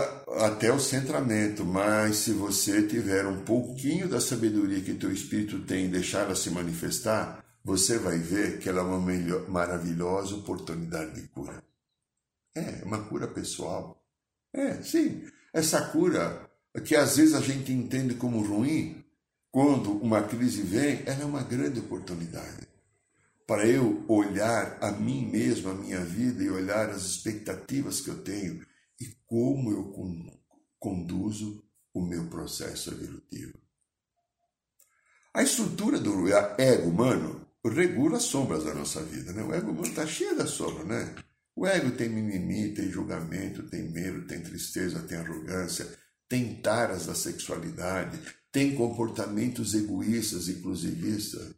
até 0.45 0.71
o 0.71 0.79
centramento, 0.79 1.63
mas 1.63 2.17
se 2.17 2.33
você 2.33 2.88
tiver 2.88 3.25
um 3.27 3.43
pouquinho 3.43 4.09
da 4.09 4.19
sabedoria 4.19 4.81
que 4.81 4.95
teu 4.95 5.12
espírito 5.12 5.63
tem 5.65 5.85
e 5.85 5.89
deixar 5.89 6.21
ela 6.21 6.35
se 6.35 6.49
manifestar, 6.49 7.45
você 7.63 7.98
vai 7.98 8.17
ver 8.17 8.60
que 8.60 8.69
ela 8.69 8.80
é 8.80 8.84
uma 8.84 9.00
melhor, 9.00 9.48
maravilhosa 9.50 10.36
oportunidade 10.36 11.22
de 11.22 11.28
cura. 11.28 11.63
É, 12.56 12.84
uma 12.84 13.04
cura 13.04 13.28
pessoal. 13.28 14.04
É, 14.54 14.82
sim. 14.82 15.24
Essa 15.54 15.89
cura 15.89 16.50
que 16.86 16.95
às 16.95 17.17
vezes 17.17 17.34
a 17.34 17.41
gente 17.41 17.72
entende 17.72 18.15
como 18.15 18.41
ruim, 18.41 19.04
quando 19.52 19.91
uma 19.91 20.24
crise 20.24 20.62
vem, 20.62 21.04
ela 21.06 21.24
é 21.24 21.26
uma 21.26 21.43
grande 21.43 21.80
oportunidade 21.80 22.67
para 23.50 23.67
eu 23.67 24.06
olhar 24.08 24.78
a 24.80 24.91
mim 24.91 25.26
mesmo, 25.26 25.72
a 25.72 25.74
minha 25.74 26.06
vida 26.06 26.43
e 26.43 26.52
olhar 26.52 26.91
as 26.91 27.04
expectativas 27.04 28.00
que 28.00 28.12
eu 28.12 28.22
tenho 28.22 28.63
e 29.02 29.08
como 29.26 29.72
eu 29.72 29.91
conduzo 30.78 31.63
o 31.91 32.00
meu 32.00 32.28
processo 32.28 32.91
evolutivo. 32.91 33.58
A 35.34 35.41
estrutura 35.41 36.00
do 36.00 36.28
ego 36.60 36.89
humano 36.89 37.48
regula 37.67 38.17
as 38.17 38.24
sombras 38.24 38.63
da 38.63 38.74
nossa 38.74 39.04
vida. 39.04 39.34
Né? 39.34 39.43
O 39.43 39.54
ego 39.54 39.82
está 39.84 40.08
cheio 40.08 40.38
da 40.38 40.48
sombra. 40.48 40.84
Né? 40.86 41.15
O 41.56 41.67
ego 41.67 41.91
tem 41.91 42.10
mimimi, 42.10 42.74
tem 42.74 42.89
julgamento, 42.89 43.63
tem 43.63 43.91
medo, 43.91 44.26
tem 44.26 44.41
tristeza, 44.41 45.02
tem 45.02 45.17
arrogância, 45.17 45.88
tem 46.28 46.56
taras 46.62 47.08
da 47.08 47.15
sexualidade, 47.15 48.19
tem 48.52 48.76
comportamentos 48.76 49.74
egoístas, 49.74 50.48
inclusivistas. 50.48 51.54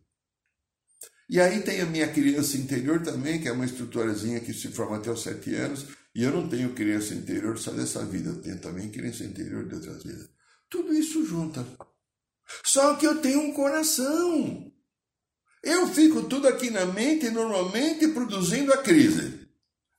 E 1.30 1.40
aí 1.40 1.62
tem 1.62 1.80
a 1.82 1.86
minha 1.86 2.12
criança 2.12 2.58
interior 2.58 3.02
também, 3.04 3.40
que 3.40 3.48
é 3.48 3.52
uma 3.52 3.66
estruturazinha 3.66 4.40
que 4.40 4.54
se 4.54 4.70
forma 4.70 4.98
até 4.98 5.10
os 5.12 5.24
sete 5.24 5.56
anos, 5.56 5.86
e 6.14 6.24
eu 6.24 6.32
não 6.32 6.50
tenho 6.50 6.74
criança 6.74 7.14
interior 7.14 7.58
só 7.58 7.72
dessa 7.72 8.04
vida, 8.04 8.32
eu 8.32 8.42
tenho 8.42 8.60
também 8.60 8.90
criança 8.90 9.24
interior 9.24 9.66
de 9.66 9.76
outras 9.76 10.04
vidas. 10.04 10.30
Tudo 10.70 10.94
isso 10.94 11.26
junta. 11.26 11.66
Só 12.64 12.96
que 12.96 13.06
eu 13.06 13.22
tenho 13.22 13.40
um 13.40 13.54
coração. 13.54 14.72
Eu 15.64 15.88
fico 15.88 16.24
tudo 16.24 16.48
aqui 16.48 16.70
na 16.70 16.86
mente, 16.86 17.30
normalmente 17.30 18.08
produzindo 18.08 18.74
a 18.74 18.78
crise. 18.78 19.42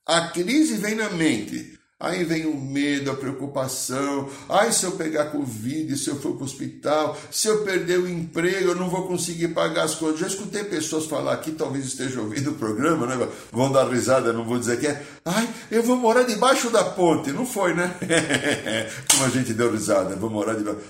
A 0.05 0.27
crise 0.27 0.75
vem 0.75 0.95
na 0.95 1.09
mente. 1.09 1.79
Aí 2.03 2.25
vem 2.25 2.45
o 2.45 2.59
medo, 2.59 3.09
a 3.09 3.15
preocupação. 3.15 4.29
Ai, 4.49 4.73
se 4.73 4.83
eu 4.83 4.91
pegar 4.91 5.31
Covid, 5.31 5.97
se 5.97 6.09
eu 6.09 6.19
for 6.19 6.33
para 6.33 6.41
o 6.41 6.43
hospital, 6.43 7.17
se 7.31 7.47
eu 7.47 7.63
perder 7.63 7.97
o 7.97 8.09
emprego, 8.09 8.71
eu 8.71 8.75
não 8.75 8.89
vou 8.89 9.07
conseguir 9.07 9.49
pagar 9.49 9.83
as 9.83 9.95
coisas. 9.95 10.19
Já 10.19 10.27
escutei 10.27 10.65
pessoas 10.65 11.05
falar 11.05 11.31
aqui, 11.31 11.53
talvez 11.53 11.85
esteja 11.85 12.19
ouvindo 12.19 12.51
o 12.51 12.55
programa, 12.55 13.07
né? 13.07 13.29
Vão 13.53 13.71
dar 13.71 13.89
risada, 13.89 14.33
não 14.33 14.43
vou 14.43 14.59
dizer 14.59 14.81
que 14.81 14.87
é. 14.87 15.01
Ai, 15.23 15.47
eu 15.71 15.81
vou 15.81 15.95
morar 15.95 16.23
debaixo 16.23 16.69
da 16.69 16.83
ponte. 16.83 17.31
Não 17.31 17.45
foi, 17.45 17.73
né? 17.73 17.95
Como 19.09 19.23
a 19.23 19.29
gente 19.29 19.53
deu 19.53 19.71
risada, 19.71 20.17
vou 20.17 20.29
morar 20.29 20.55
debaixo. 20.55 20.81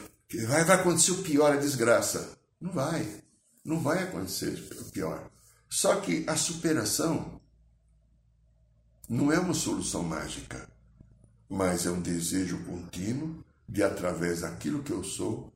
Vai, 0.48 0.64
vai 0.64 0.78
acontecer 0.78 1.12
o 1.12 1.18
pior, 1.18 1.54
a 1.54 1.58
desgraça. 1.58 2.32
Não 2.60 2.72
vai. 2.72 3.23
Não 3.64 3.80
vai 3.80 4.04
acontecer 4.04 4.68
o 4.80 4.92
pior. 4.92 5.30
Só 5.70 6.00
que 6.02 6.26
a 6.28 6.36
superação 6.36 7.42
não 9.10 9.32
é 9.32 9.40
uma 9.40 9.54
solução 9.54 10.04
mágica 10.04 10.72
mas 11.54 11.86
é 11.86 11.92
um 11.92 12.02
desejo 12.02 12.66
contínuo 12.66 13.46
de, 13.70 13.84
através 13.84 14.42
daquilo 14.42 14.82
que 14.82 14.92
eu 14.92 15.04
sou, 15.04 15.54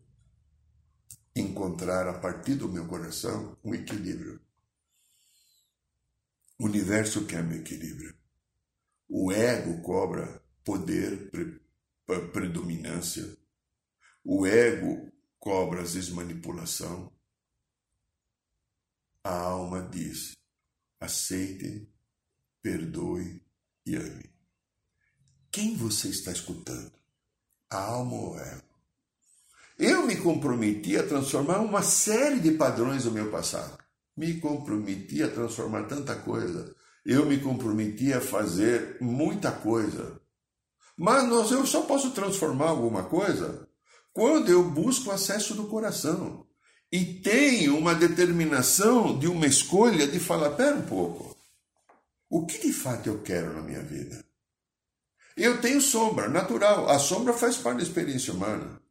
encontrar 1.36 2.08
a 2.08 2.14
partir 2.14 2.54
do 2.54 2.70
meu 2.70 2.86
coração 2.86 3.58
um 3.64 3.74
equilíbrio. 3.74 4.40
O 6.60 6.66
universo 6.66 7.26
quer 7.26 7.44
meu 7.44 7.60
equilíbrio. 7.60 8.16
O 9.10 9.32
ego 9.32 9.82
cobra 9.82 10.40
poder, 10.64 11.32
pre, 11.32 11.60
predominância. 12.32 13.36
O 14.24 14.46
ego 14.46 15.12
cobra, 15.40 15.82
às 15.82 15.96
vezes, 15.96 16.12
manipulação. 16.12 17.12
A 19.28 19.40
alma 19.42 19.82
diz: 19.82 20.38
aceite, 21.02 21.86
perdoe 22.62 23.44
e 23.86 23.98
ame. 23.98 24.34
Quem 25.52 25.76
você 25.76 26.08
está 26.08 26.32
escutando? 26.32 26.94
A 27.70 27.78
alma 27.78 28.14
ou 28.14 28.40
ego? 28.40 28.64
Eu 29.78 30.08
me 30.08 30.16
comprometi 30.16 30.96
a 30.96 31.06
transformar 31.06 31.60
uma 31.60 31.82
série 31.82 32.40
de 32.40 32.52
padrões 32.52 33.04
do 33.04 33.12
meu 33.12 33.30
passado. 33.30 33.78
Me 34.16 34.40
comprometi 34.40 35.22
a 35.22 35.30
transformar 35.30 35.88
tanta 35.88 36.16
coisa. 36.16 36.74
Eu 37.06 37.26
me 37.26 37.38
comprometi 37.38 38.14
a 38.14 38.22
fazer 38.22 38.96
muita 39.02 39.52
coisa. 39.52 40.22
Mas 40.96 41.28
nós, 41.28 41.52
eu 41.52 41.68
só 41.68 41.82
posso 41.82 42.12
transformar 42.12 42.70
alguma 42.70 43.04
coisa 43.04 43.68
quando 44.14 44.50
eu 44.50 44.72
busco 44.72 45.10
o 45.10 45.14
acesso 45.14 45.54
do 45.54 45.68
coração 45.68 46.47
e 46.92 47.04
tenho 47.04 47.78
uma 47.78 47.94
determinação 47.94 49.18
de 49.18 49.28
uma 49.28 49.46
escolha 49.46 50.08
de 50.08 50.20
falar: 50.20 50.52
pera 50.52 50.76
um 50.76 50.84
pouco, 50.84 51.36
o 52.30 52.46
que 52.46 52.60
de 52.60 52.74
fato 52.74 53.08
eu 53.08 53.22
quero 53.22 53.54
na 53.54 53.62
minha 53.62 53.82
vida? 53.82 54.24
Eu 55.36 55.62
tenho 55.62 55.80
sombra, 55.80 56.28
natural. 56.28 56.90
A 56.90 56.98
sombra 56.98 57.34
faz 57.34 57.58
parte 57.58 57.78
da 57.78 57.84
experiência 57.84 58.34
humana. 58.34 58.82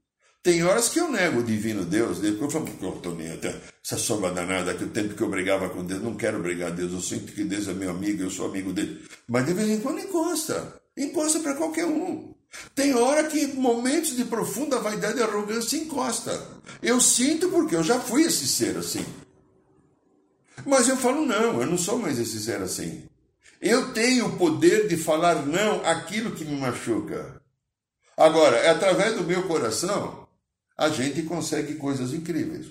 Tem 0.46 0.62
horas 0.62 0.88
que 0.88 1.00
eu 1.00 1.10
nego 1.10 1.40
o 1.40 1.42
divino 1.42 1.84
Deus, 1.84 2.22
eu 2.22 2.48
falo, 2.48 2.68
oh, 2.82 2.92
Toninho, 2.92 3.36
essa 3.84 3.98
sombra 3.98 4.30
danada, 4.30 4.74
que 4.74 4.84
o 4.84 4.90
tempo 4.90 5.16
que 5.16 5.20
eu 5.20 5.28
brigava 5.28 5.68
com 5.70 5.84
Deus, 5.84 6.00
não 6.00 6.14
quero 6.14 6.40
brigar 6.40 6.70
com 6.70 6.76
Deus, 6.76 6.92
eu 6.92 7.00
sinto 7.00 7.32
que 7.32 7.42
Deus 7.42 7.66
é 7.66 7.72
meu 7.72 7.90
amigo, 7.90 8.22
eu 8.22 8.30
sou 8.30 8.46
amigo 8.46 8.72
dele. 8.72 9.04
Mas 9.26 9.44
de 9.44 9.54
vez 9.54 9.68
em 9.68 9.80
quando 9.80 9.98
encosta, 9.98 10.80
encosta 10.96 11.40
para 11.40 11.56
qualquer 11.56 11.86
um. 11.86 12.32
Tem 12.74 12.94
hora 12.94 13.24
que 13.24 13.46
momentos 13.48 14.16
de 14.16 14.24
profunda 14.24 14.80
vaidade 14.80 15.18
e 15.18 15.22
arrogância 15.22 15.76
encosta. 15.76 16.46
Eu 16.82 17.00
sinto 17.00 17.48
porque 17.48 17.76
eu 17.76 17.82
já 17.82 18.00
fui 18.00 18.22
esse 18.22 18.46
ser 18.46 18.76
assim. 18.76 19.04
Mas 20.64 20.88
eu 20.88 20.96
falo, 20.96 21.24
não, 21.24 21.60
eu 21.60 21.66
não 21.66 21.78
sou 21.78 21.98
mais 21.98 22.18
esse 22.18 22.40
ser 22.40 22.62
assim. 22.62 23.04
Eu 23.60 23.92
tenho 23.92 24.26
o 24.26 24.36
poder 24.36 24.88
de 24.88 24.96
falar 24.96 25.46
não 25.46 25.84
àquilo 25.84 26.32
que 26.32 26.44
me 26.44 26.56
machuca. 26.56 27.40
Agora, 28.16 28.56
é 28.56 28.70
através 28.70 29.14
do 29.14 29.24
meu 29.24 29.46
coração 29.46 30.26
a 30.76 30.88
gente 30.90 31.22
consegue 31.22 31.76
coisas 31.76 32.12
incríveis. 32.12 32.66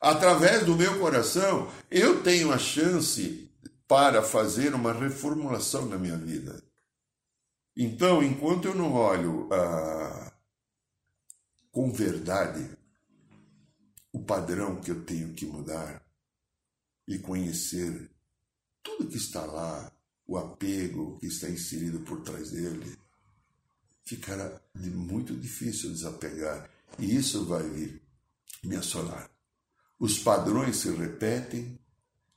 Através 0.00 0.64
do 0.64 0.74
meu 0.74 0.98
coração, 0.98 1.68
eu 1.90 2.22
tenho 2.22 2.52
a 2.52 2.58
chance 2.58 3.50
para 3.86 4.22
fazer 4.22 4.74
uma 4.74 4.92
reformulação 4.92 5.86
na 5.86 5.98
minha 5.98 6.16
vida. 6.16 6.62
Então, 7.76 8.22
enquanto 8.22 8.66
eu 8.68 8.74
não 8.74 8.92
olho 8.92 9.48
ah, 9.52 10.32
com 11.70 11.90
verdade 11.90 12.70
o 14.12 14.22
padrão 14.22 14.80
que 14.80 14.90
eu 14.90 15.04
tenho 15.04 15.32
que 15.32 15.46
mudar 15.46 16.04
e 17.08 17.18
conhecer 17.18 18.10
tudo 18.82 19.08
que 19.08 19.16
está 19.16 19.44
lá, 19.44 19.90
o 20.26 20.36
apego 20.36 21.18
que 21.18 21.26
está 21.26 21.48
inserido 21.48 22.00
por 22.00 22.20
trás 22.22 22.50
dele, 22.50 22.96
ficará 24.04 24.60
muito 24.74 25.34
difícil 25.34 25.90
desapegar 25.90 26.70
e 26.98 27.16
isso 27.16 27.46
vai 27.46 27.62
vir 27.68 28.02
me 28.62 28.76
assolar. 28.76 29.30
Os 29.98 30.18
padrões 30.18 30.76
se 30.76 30.90
repetem 30.90 31.78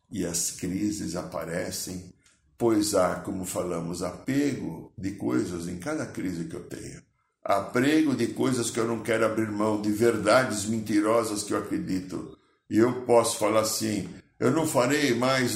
e 0.10 0.26
as 0.26 0.52
crises 0.52 1.16
aparecem, 1.16 2.14
pois 2.58 2.96
há, 2.96 3.16
como 3.16 3.46
falamos, 3.46 4.02
apego 4.02 4.94
de 4.98 5.12
coisas 5.12 5.68
em 5.68 5.78
cada 5.78 6.06
crise 6.06 6.46
que 6.46 6.56
eu 6.56 6.64
tenho. 6.64 7.02
Apego 7.44 8.16
de 8.16 8.28
coisas 8.28 8.72
que 8.72 8.80
eu 8.80 8.88
não 8.88 9.04
quero 9.04 9.26
abrir 9.26 9.52
mão, 9.52 9.82
de 9.82 9.92
verdades 9.92 10.66
mentirosas 10.66 11.44
que 11.44 11.54
eu 11.54 11.60
acredito. 11.60 12.38
E 12.70 12.78
eu 12.78 13.06
posso 13.06 13.38
falar 13.38 13.62
assim: 13.62 14.10
eu 14.40 14.52
não 14.52 14.66
farei 14.66 15.14
mais 15.14 15.56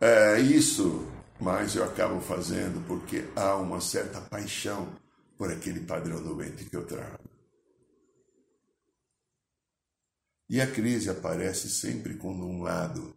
é, 0.00 0.40
isso, 0.40 1.06
mas 1.40 1.74
eu 1.74 1.84
acabo 1.84 2.20
fazendo 2.20 2.84
porque 2.86 3.24
há 3.34 3.56
uma 3.56 3.80
certa 3.80 4.20
paixão 4.20 4.88
por 5.38 5.50
aquele 5.50 5.80
padrão 5.80 6.22
doente 6.22 6.64
que 6.64 6.76
eu 6.76 6.84
trago. 6.84 7.30
E 10.48 10.60
a 10.60 10.70
crise 10.70 11.08
aparece 11.08 11.70
sempre 11.70 12.14
quando 12.14 12.44
um 12.44 12.62
lado 12.62 13.16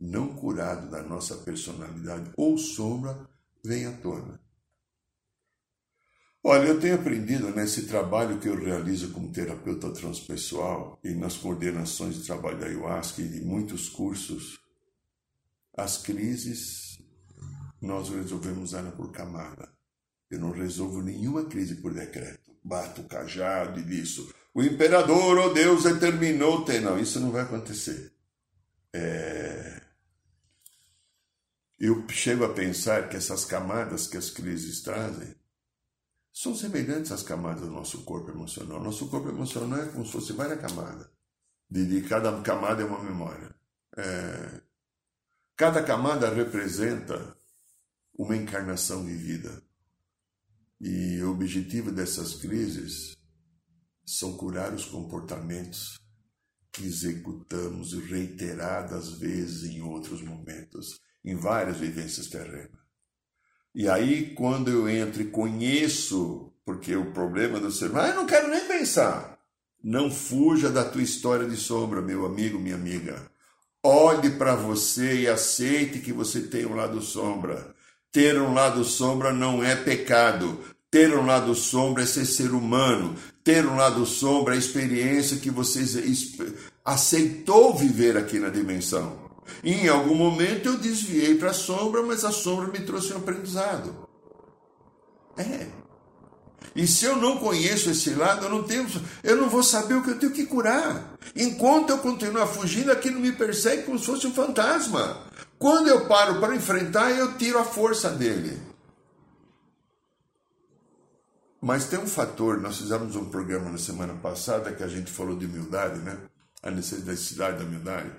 não 0.00 0.34
curado 0.34 0.90
da 0.90 1.02
nossa 1.02 1.36
personalidade 1.38 2.30
ou 2.36 2.58
sombra 2.58 3.28
vem 3.64 3.86
à 3.86 3.92
tona. 3.92 4.40
Olha, 6.44 6.68
eu 6.68 6.80
tenho 6.80 6.94
aprendido 6.94 7.50
nesse 7.50 7.86
trabalho 7.86 8.38
que 8.38 8.48
eu 8.48 8.54
realizo 8.54 9.10
como 9.10 9.32
terapeuta 9.32 9.90
transpessoal 9.90 10.98
e 11.02 11.12
nas 11.12 11.36
coordenações 11.36 12.14
de 12.16 12.26
trabalho 12.26 12.60
da 12.60 12.66
ayahuasca 12.66 13.20
e 13.20 13.28
de 13.28 13.40
muitos 13.40 13.88
cursos, 13.88 14.60
as 15.76 15.98
crises 15.98 16.98
nós 17.80 18.08
resolvemos 18.08 18.74
ela 18.74 18.92
por 18.92 19.10
camada. 19.10 19.68
Eu 20.30 20.38
não 20.38 20.52
resolvo 20.52 21.02
nenhuma 21.02 21.44
crise 21.44 21.76
por 21.76 21.92
decreto. 21.92 22.54
Bato 22.62 23.00
o 23.00 23.08
cajado 23.08 23.80
e 23.80 23.84
disso 23.84 24.32
o 24.56 24.62
imperador, 24.62 25.36
oh 25.36 25.52
Deus, 25.52 25.82
determinou 25.82 26.64
ter. 26.64 26.80
Não, 26.80 26.98
isso 26.98 27.20
não 27.20 27.30
vai 27.30 27.42
acontecer. 27.42 28.10
É... 28.90 29.75
Eu 31.78 32.08
chego 32.08 32.44
a 32.44 32.54
pensar 32.54 33.08
que 33.08 33.16
essas 33.16 33.44
camadas 33.44 34.06
que 34.06 34.16
as 34.16 34.30
crises 34.30 34.80
trazem 34.80 35.34
são 36.32 36.54
semelhantes 36.54 37.12
às 37.12 37.22
camadas 37.22 37.62
do 37.62 37.70
nosso 37.70 38.04
corpo 38.04 38.30
emocional. 38.30 38.82
Nosso 38.82 39.08
corpo 39.08 39.28
emocional 39.28 39.80
é 39.80 39.88
como 39.88 40.04
se 40.04 40.12
fosse 40.12 40.32
várias 40.32 40.60
camadas. 40.60 41.08
De, 41.68 41.86
de 41.86 42.08
cada 42.08 42.40
camada 42.42 42.82
é 42.82 42.86
uma 42.86 43.02
memória. 43.02 43.54
É... 43.96 44.60
Cada 45.56 45.82
camada 45.82 46.28
representa 46.30 47.36
uma 48.14 48.36
encarnação 48.36 49.04
vivida. 49.04 49.62
E 50.80 51.22
o 51.22 51.32
objetivo 51.32 51.90
dessas 51.90 52.34
crises 52.34 53.16
são 54.04 54.36
curar 54.36 54.72
os 54.72 54.84
comportamentos 54.84 55.98
que 56.70 56.84
executamos 56.84 57.94
reiteradas 57.94 59.18
vezes 59.18 59.64
em 59.64 59.80
outros 59.80 60.22
momentos, 60.22 61.00
em 61.26 61.34
várias 61.34 61.76
vivências 61.76 62.28
terrenas. 62.28 62.70
E 63.74 63.88
aí, 63.88 64.32
quando 64.34 64.70
eu 64.70 64.88
entro 64.88 65.20
e 65.20 65.26
conheço, 65.26 66.52
porque 66.64 66.96
o 66.96 67.12
problema 67.12 67.60
do 67.60 67.70
ser 67.70 67.90
humano, 67.90 68.06
ah, 68.06 68.10
eu 68.10 68.16
não 68.16 68.26
quero 68.26 68.48
nem 68.48 68.64
pensar. 68.64 69.38
Não 69.82 70.10
fuja 70.10 70.70
da 70.70 70.84
tua 70.84 71.02
história 71.02 71.46
de 71.46 71.56
sombra, 71.56 72.00
meu 72.00 72.24
amigo, 72.24 72.58
minha 72.58 72.76
amiga. 72.76 73.30
Olhe 73.84 74.30
para 74.30 74.54
você 74.54 75.20
e 75.20 75.28
aceite 75.28 75.98
que 75.98 76.12
você 76.12 76.40
tem 76.40 76.64
um 76.64 76.74
lado 76.74 77.00
sombra. 77.02 77.74
Ter 78.10 78.40
um 78.40 78.54
lado 78.54 78.82
sombra 78.84 79.32
não 79.32 79.62
é 79.62 79.76
pecado. 79.76 80.58
Ter 80.90 81.16
um 81.16 81.26
lado 81.26 81.54
sombra 81.54 82.02
é 82.02 82.06
ser 82.06 82.24
ser 82.24 82.52
humano. 82.52 83.14
Ter 83.44 83.66
um 83.66 83.76
lado 83.76 84.06
sombra 84.06 84.54
é 84.54 84.56
a 84.56 84.58
experiência 84.58 85.36
que 85.36 85.50
você 85.50 85.84
aceitou 86.84 87.74
viver 87.74 88.16
aqui 88.16 88.38
na 88.38 88.48
dimensão. 88.48 89.25
E 89.62 89.72
em 89.72 89.88
algum 89.88 90.14
momento 90.14 90.68
eu 90.68 90.78
desviei 90.78 91.36
para 91.36 91.50
a 91.50 91.54
sombra, 91.54 92.02
mas 92.02 92.24
a 92.24 92.32
sombra 92.32 92.68
me 92.68 92.80
trouxe 92.84 93.12
um 93.12 93.18
aprendizado. 93.18 94.06
É. 95.36 95.66
E 96.74 96.86
se 96.86 97.04
eu 97.06 97.16
não 97.16 97.38
conheço 97.38 97.90
esse 97.90 98.10
lado, 98.10 98.44
eu 98.44 98.50
não 98.50 98.62
tenho, 98.62 98.86
eu 99.22 99.36
não 99.36 99.48
vou 99.48 99.62
saber 99.62 99.94
o 99.94 100.02
que 100.02 100.10
eu 100.10 100.18
tenho 100.18 100.32
que 100.32 100.44
curar. 100.44 101.16
Enquanto 101.34 101.90
eu 101.90 101.98
continuar 101.98 102.46
fugindo, 102.46 102.92
aquilo 102.92 103.18
me 103.18 103.32
persegue 103.32 103.84
como 103.84 103.98
se 103.98 104.06
fosse 104.06 104.26
um 104.26 104.34
fantasma. 104.34 105.22
Quando 105.58 105.88
eu 105.88 106.06
paro 106.06 106.38
para 106.38 106.54
enfrentar, 106.54 107.10
eu 107.12 107.38
tiro 107.38 107.58
a 107.58 107.64
força 107.64 108.10
dele. 108.10 108.60
Mas 111.62 111.86
tem 111.86 111.98
um 111.98 112.06
fator, 112.06 112.60
nós 112.60 112.76
fizemos 112.76 113.16
um 113.16 113.24
programa 113.24 113.70
na 113.70 113.78
semana 113.78 114.14
passada 114.14 114.72
que 114.72 114.84
a 114.84 114.88
gente 114.88 115.10
falou 115.10 115.34
de 115.34 115.46
humildade, 115.46 115.98
né? 116.00 116.18
A 116.62 116.70
necessidade 116.70 117.58
da 117.58 117.64
humildade 117.64 118.10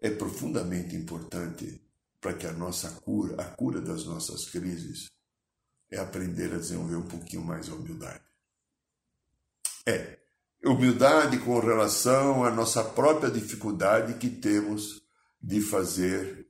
é 0.00 0.10
profundamente 0.10 0.96
importante 0.96 1.80
para 2.20 2.34
que 2.34 2.46
a 2.46 2.52
nossa 2.52 2.90
cura, 3.00 3.40
a 3.40 3.44
cura 3.44 3.80
das 3.80 4.04
nossas 4.04 4.46
crises, 4.50 5.10
é 5.90 5.98
aprender 5.98 6.52
a 6.54 6.58
desenvolver 6.58 6.96
um 6.96 7.08
pouquinho 7.08 7.42
mais 7.42 7.68
a 7.68 7.74
humildade. 7.74 8.24
É, 9.86 10.18
humildade 10.64 11.38
com 11.38 11.58
relação 11.58 12.44
à 12.44 12.50
nossa 12.50 12.84
própria 12.84 13.30
dificuldade 13.30 14.14
que 14.14 14.28
temos 14.28 15.02
de 15.42 15.60
fazer 15.60 16.46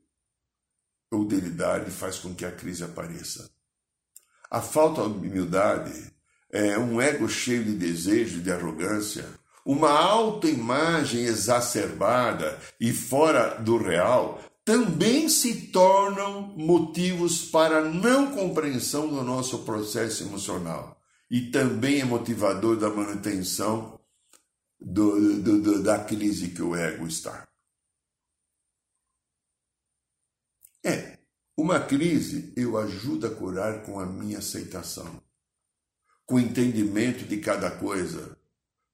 ou 1.10 1.26
de 1.26 1.36
lidar 1.36 1.86
e 1.86 1.90
faz 1.90 2.18
com 2.18 2.34
que 2.34 2.44
a 2.44 2.52
crise 2.52 2.84
apareça. 2.84 3.50
A 4.50 4.60
falta 4.60 5.02
de 5.02 5.28
humildade 5.28 6.12
é, 6.50 6.76
um 6.78 7.00
ego 7.00 7.28
cheio 7.28 7.64
de 7.64 7.74
desejo, 7.74 8.42
de 8.42 8.50
arrogância, 8.50 9.24
uma 9.64 9.90
autoimagem 9.90 11.22
exacerbada 11.22 12.58
e 12.80 12.92
fora 12.92 13.60
do 13.60 13.76
real 13.76 14.40
também 14.64 15.28
se 15.28 15.68
tornam 15.68 16.42
motivos 16.56 17.44
para 17.50 17.82
não 17.82 18.32
compreensão 18.32 19.08
do 19.08 19.22
nosso 19.22 19.64
processo 19.64 20.22
emocional 20.22 21.00
e 21.30 21.50
também 21.50 22.00
é 22.00 22.04
motivador 22.04 22.76
da 22.76 22.90
manutenção 22.90 24.00
do, 24.80 25.40
do, 25.40 25.60
do, 25.60 25.82
da 25.82 26.02
crise 26.04 26.48
que 26.48 26.62
o 26.62 26.74
ego 26.74 27.06
está. 27.06 27.48
É, 30.84 31.18
uma 31.56 31.78
crise 31.78 32.52
eu 32.56 32.78
ajudo 32.78 33.26
a 33.26 33.34
curar 33.34 33.82
com 33.82 34.00
a 34.00 34.06
minha 34.06 34.38
aceitação, 34.38 35.22
com 36.24 36.36
o 36.36 36.40
entendimento 36.40 37.24
de 37.24 37.38
cada 37.38 37.70
coisa, 37.70 38.36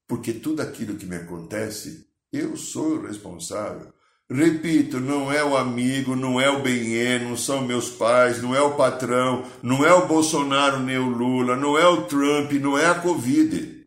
porque 0.06 0.32
tudo 0.32 0.62
aquilo 0.62 0.96
que 0.96 1.06
me 1.06 1.16
acontece, 1.16 2.06
eu 2.32 2.56
sou 2.56 2.96
o 2.96 3.06
responsável. 3.06 3.92
Repito, 4.28 4.98
não 4.98 5.32
é 5.32 5.44
o 5.44 5.56
amigo, 5.56 6.16
não 6.16 6.40
é 6.40 6.50
o 6.50 6.60
Benê, 6.60 7.18
não 7.20 7.36
são 7.36 7.62
meus 7.62 7.90
pais, 7.90 8.42
não 8.42 8.54
é 8.54 8.60
o 8.60 8.74
patrão, 8.74 9.44
não 9.62 9.86
é 9.86 9.92
o 9.92 10.08
Bolsonaro 10.08 10.80
nem 10.80 10.98
o 10.98 11.08
Lula, 11.08 11.54
não 11.54 11.78
é 11.78 11.86
o 11.86 12.06
Trump, 12.06 12.50
não 12.52 12.76
é 12.76 12.86
a 12.86 12.96
Covid. 12.96 13.86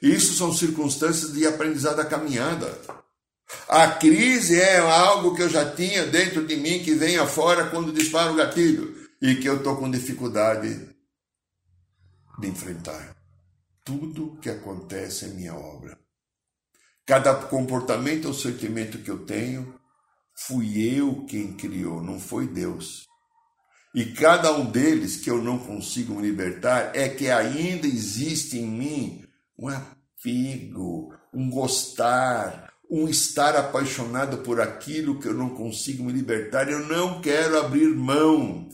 Isso 0.00 0.32
são 0.32 0.52
circunstâncias 0.52 1.32
de 1.32 1.46
aprendizado 1.46 1.96
da 1.96 2.06
caminhada. 2.06 2.78
A 3.68 3.88
crise 3.88 4.58
é 4.58 4.78
algo 4.78 5.34
que 5.34 5.42
eu 5.42 5.48
já 5.48 5.70
tinha 5.70 6.06
dentro 6.06 6.46
de 6.46 6.56
mim 6.56 6.82
que 6.82 6.94
vem 6.94 7.18
afora 7.18 7.68
quando 7.68 7.92
dispara 7.92 8.32
o 8.32 8.36
gatilho 8.36 8.94
e 9.20 9.36
que 9.36 9.48
eu 9.48 9.56
estou 9.56 9.76
com 9.76 9.90
dificuldade 9.90 10.88
de 12.38 12.48
enfrentar. 12.48 13.15
Tudo 13.86 14.36
que 14.42 14.50
acontece 14.50 15.26
é 15.26 15.28
minha 15.28 15.54
obra. 15.54 15.96
Cada 17.06 17.32
comportamento 17.36 18.26
ou 18.26 18.34
sentimento 18.34 18.98
que 18.98 19.08
eu 19.08 19.24
tenho, 19.24 19.78
fui 20.34 20.98
eu 20.98 21.24
quem 21.24 21.56
criou, 21.56 22.02
não 22.02 22.18
foi 22.18 22.48
Deus. 22.48 23.06
E 23.94 24.06
cada 24.06 24.52
um 24.52 24.68
deles 24.68 25.18
que 25.18 25.30
eu 25.30 25.40
não 25.40 25.56
consigo 25.56 26.16
me 26.16 26.22
libertar 26.22 26.96
é 26.96 27.08
que 27.08 27.30
ainda 27.30 27.86
existe 27.86 28.58
em 28.58 28.66
mim 28.66 29.24
um 29.56 29.68
apego, 29.68 31.14
um 31.32 31.48
gostar, 31.48 32.72
um 32.90 33.08
estar 33.08 33.54
apaixonado 33.54 34.38
por 34.38 34.60
aquilo 34.60 35.20
que 35.20 35.28
eu 35.28 35.34
não 35.34 35.50
consigo 35.50 36.02
me 36.02 36.12
libertar, 36.12 36.68
eu 36.68 36.80
não 36.88 37.20
quero 37.20 37.56
abrir 37.56 37.94
mão. 37.94 38.68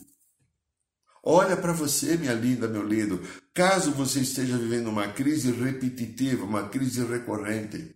Olha 1.22 1.54
para 1.54 1.74
você, 1.74 2.16
minha 2.16 2.32
linda, 2.32 2.66
meu 2.66 2.82
lindo. 2.82 3.22
Caso 3.54 3.92
você 3.92 4.20
esteja 4.20 4.56
vivendo 4.56 4.88
uma 4.88 5.12
crise 5.12 5.52
repetitiva, 5.52 6.44
uma 6.44 6.68
crise 6.68 7.04
recorrente. 7.04 7.94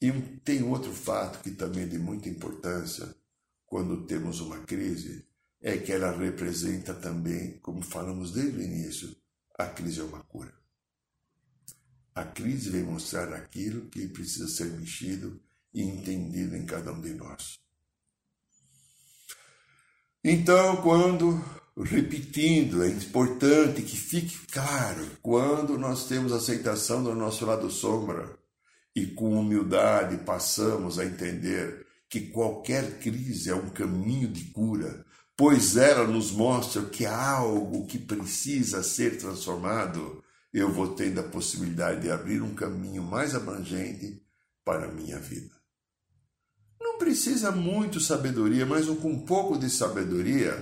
E 0.00 0.12
tem 0.44 0.62
outro 0.62 0.92
fato 0.92 1.42
que 1.42 1.50
também 1.50 1.82
é 1.82 1.86
de 1.86 1.98
muita 1.98 2.28
importância 2.28 3.14
quando 3.66 4.04
temos 4.04 4.40
uma 4.40 4.58
crise, 4.60 5.24
é 5.60 5.76
que 5.78 5.92
ela 5.92 6.10
representa 6.10 6.92
também, 6.92 7.58
como 7.58 7.82
falamos 7.82 8.32
desde 8.32 8.58
o 8.58 8.62
início, 8.62 9.16
a 9.56 9.66
crise 9.66 10.00
é 10.00 10.02
uma 10.02 10.24
cura. 10.24 10.52
A 12.12 12.24
crise 12.24 12.70
vem 12.70 12.82
mostrar 12.82 13.32
aquilo 13.32 13.88
que 13.88 14.08
precisa 14.08 14.48
ser 14.48 14.72
mexido 14.72 15.40
e 15.72 15.82
entendido 15.82 16.56
em 16.56 16.66
cada 16.66 16.92
um 16.92 17.00
de 17.00 17.14
nós. 17.14 17.60
Então, 20.24 20.82
quando, 20.82 21.42
repetindo, 21.82 22.82
é 22.82 22.88
importante 22.88 23.82
que 23.82 23.96
fique 23.96 24.38
claro, 24.50 25.06
quando 25.22 25.78
nós 25.78 26.06
temos 26.06 26.32
aceitação 26.32 27.02
do 27.02 27.14
nosso 27.14 27.44
lado 27.46 27.70
sombra 27.70 28.38
e 28.94 29.06
com 29.06 29.38
humildade 29.38 30.18
passamos 30.18 30.98
a 30.98 31.04
entender 31.04 31.86
que 32.08 32.20
qualquer 32.20 32.98
crise 32.98 33.50
é 33.50 33.54
um 33.54 33.70
caminho 33.70 34.28
de 34.28 34.44
cura, 34.46 35.04
pois 35.36 35.76
ela 35.76 36.06
nos 36.06 36.32
mostra 36.32 36.82
que 36.82 37.06
há 37.06 37.30
algo 37.30 37.86
que 37.86 37.98
precisa 37.98 38.82
ser 38.82 39.18
transformado 39.18 40.22
eu 40.52 40.72
vou 40.72 40.94
tendo 40.94 41.20
a 41.20 41.24
possibilidade 41.24 42.02
de 42.02 42.10
abrir 42.10 42.42
um 42.42 42.54
caminho 42.54 43.02
mais 43.02 43.34
abrangente 43.34 44.20
para 44.64 44.86
a 44.86 44.92
minha 44.92 45.18
vida. 45.18 45.54
Não 46.80 46.98
precisa 46.98 47.52
muito 47.52 48.00
sabedoria, 48.00 48.66
mas 48.66 48.86
com 48.86 49.10
um 49.10 49.24
pouco 49.24 49.56
de 49.56 49.70
sabedoria 49.70 50.52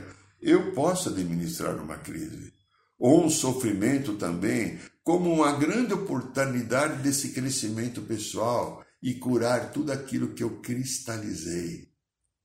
eu 0.40 0.72
posso 0.72 1.08
administrar 1.08 1.76
uma 1.76 1.98
crise. 1.98 2.52
Ou 2.98 3.24
um 3.24 3.30
sofrimento 3.30 4.16
também, 4.16 4.78
como 5.02 5.32
uma 5.32 5.56
grande 5.56 5.94
oportunidade 5.94 7.02
desse 7.02 7.30
crescimento 7.30 8.02
pessoal 8.02 8.84
e 9.02 9.14
curar 9.14 9.72
tudo 9.72 9.92
aquilo 9.92 10.34
que 10.34 10.42
eu 10.42 10.60
cristalizei. 10.60 11.88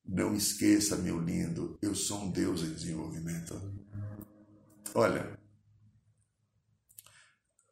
Não 0.04 0.34
esqueça, 0.34 0.96
meu 0.96 1.18
lindo, 1.18 1.78
eu 1.82 1.94
sou 1.94 2.22
um 2.22 2.30
Deus 2.30 2.62
em 2.62 2.72
desenvolvimento. 2.72 3.60
Olha, 4.94 5.38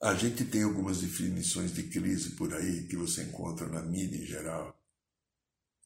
a 0.03 0.15
gente 0.15 0.45
tem 0.45 0.65
algumas 0.65 1.01
definições 1.01 1.73
de 1.73 1.85
crise 1.85 2.31
por 2.31 2.53
aí 2.53 2.89
que 2.89 2.97
você 2.97 3.23
encontra 3.23 3.69
na 3.69 3.83
mídia 3.83 4.19
em 4.21 4.27
geral. 4.27 4.77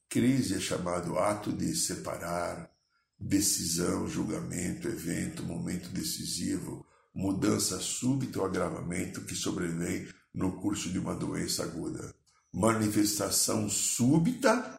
Crise 0.09 0.55
é 0.55 0.61
chamado 0.61 1.19
ato 1.19 1.53
de 1.53 1.75
separar, 1.75 2.71
decisão, 3.19 4.09
julgamento, 4.09 4.89
evento, 4.89 5.43
momento 5.43 5.89
decisivo, 5.91 6.87
mudança 7.15 7.81
súbita 7.81 8.41
ou 8.41 8.47
agravamento 8.47 9.23
que 9.23 9.35
sobrevém 9.35 10.07
no 10.35 10.61
curso 10.61 10.91
de 10.91 10.99
uma 10.99 11.15
doença 11.15 11.65
aguda. 11.65 12.15
Manifestação 12.53 13.69
súbita 13.69 14.79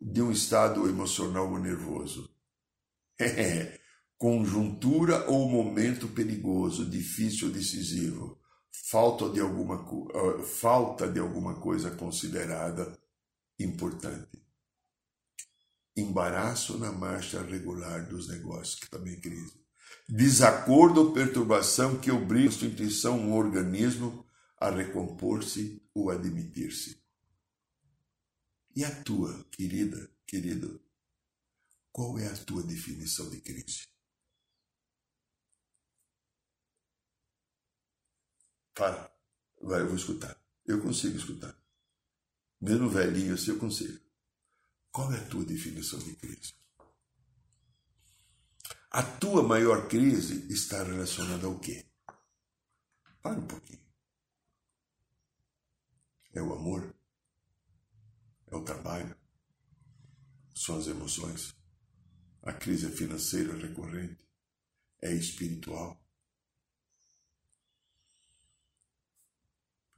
de 0.00 0.22
um 0.22 0.32
estado 0.32 0.88
emocional 0.88 1.50
ou 1.50 1.58
nervoso. 1.58 2.30
É, 3.20 3.78
conjuntura 4.16 5.28
ou 5.30 5.48
momento 5.48 6.08
perigoso, 6.08 6.88
difícil 6.88 7.48
ou 7.48 7.54
decisivo, 7.54 8.38
falta 8.90 9.28
de 9.28 9.40
alguma, 9.40 9.82
uh, 9.82 10.42
falta 10.42 11.06
de 11.06 11.20
alguma 11.20 11.60
coisa 11.60 11.90
considerada 11.90 12.98
importante. 13.58 14.43
Embaraço 15.96 16.76
na 16.78 16.90
marcha 16.90 17.42
regular 17.42 18.08
dos 18.08 18.28
negócios, 18.28 18.74
que 18.76 18.90
também 18.90 19.14
é 19.14 19.20
crise. 19.20 19.64
Desacordo 20.08 21.00
ou 21.00 21.12
perturbação 21.12 22.00
que 22.00 22.10
obriga 22.10 22.48
a 22.48 22.52
constituição 22.52 23.18
um 23.18 23.34
organismo 23.34 24.26
a 24.58 24.70
recompor-se 24.70 25.82
ou 25.94 26.10
admitir-se. 26.10 27.02
E 28.74 28.84
a 28.84 29.02
tua, 29.02 29.44
querida, 29.52 30.10
querido, 30.26 30.82
qual 31.92 32.18
é 32.18 32.26
a 32.26 32.36
tua 32.36 32.62
definição 32.62 33.30
de 33.30 33.40
crise? 33.40 33.86
Fala. 38.76 39.12
Vai, 39.62 39.80
eu 39.80 39.86
vou 39.86 39.96
escutar. 39.96 40.36
Eu 40.66 40.82
consigo 40.82 41.16
escutar. 41.16 41.56
Mesmo 42.60 42.88
velhinho 42.88 43.34
assim, 43.34 43.52
eu 43.52 43.58
consigo. 43.58 44.03
Qual 44.94 45.12
é 45.12 45.18
a 45.18 45.26
tua 45.26 45.44
definição 45.44 45.98
de 45.98 46.14
crise? 46.14 46.54
A 48.92 49.02
tua 49.02 49.42
maior 49.42 49.88
crise 49.88 50.46
está 50.52 50.84
relacionada 50.84 51.48
ao 51.48 51.58
quê? 51.58 51.84
Para 53.20 53.40
um 53.40 53.44
pouquinho. 53.44 53.84
É 56.32 56.40
o 56.40 56.52
amor? 56.52 56.94
É 58.46 58.54
o 58.54 58.62
trabalho? 58.62 59.16
São 60.54 60.78
as 60.78 60.86
emoções? 60.86 61.52
A 62.44 62.52
crise 62.52 62.86
é 62.86 62.90
financeira 62.90 63.52
recorrente? 63.56 64.24
É 65.02 65.12
espiritual? 65.12 66.03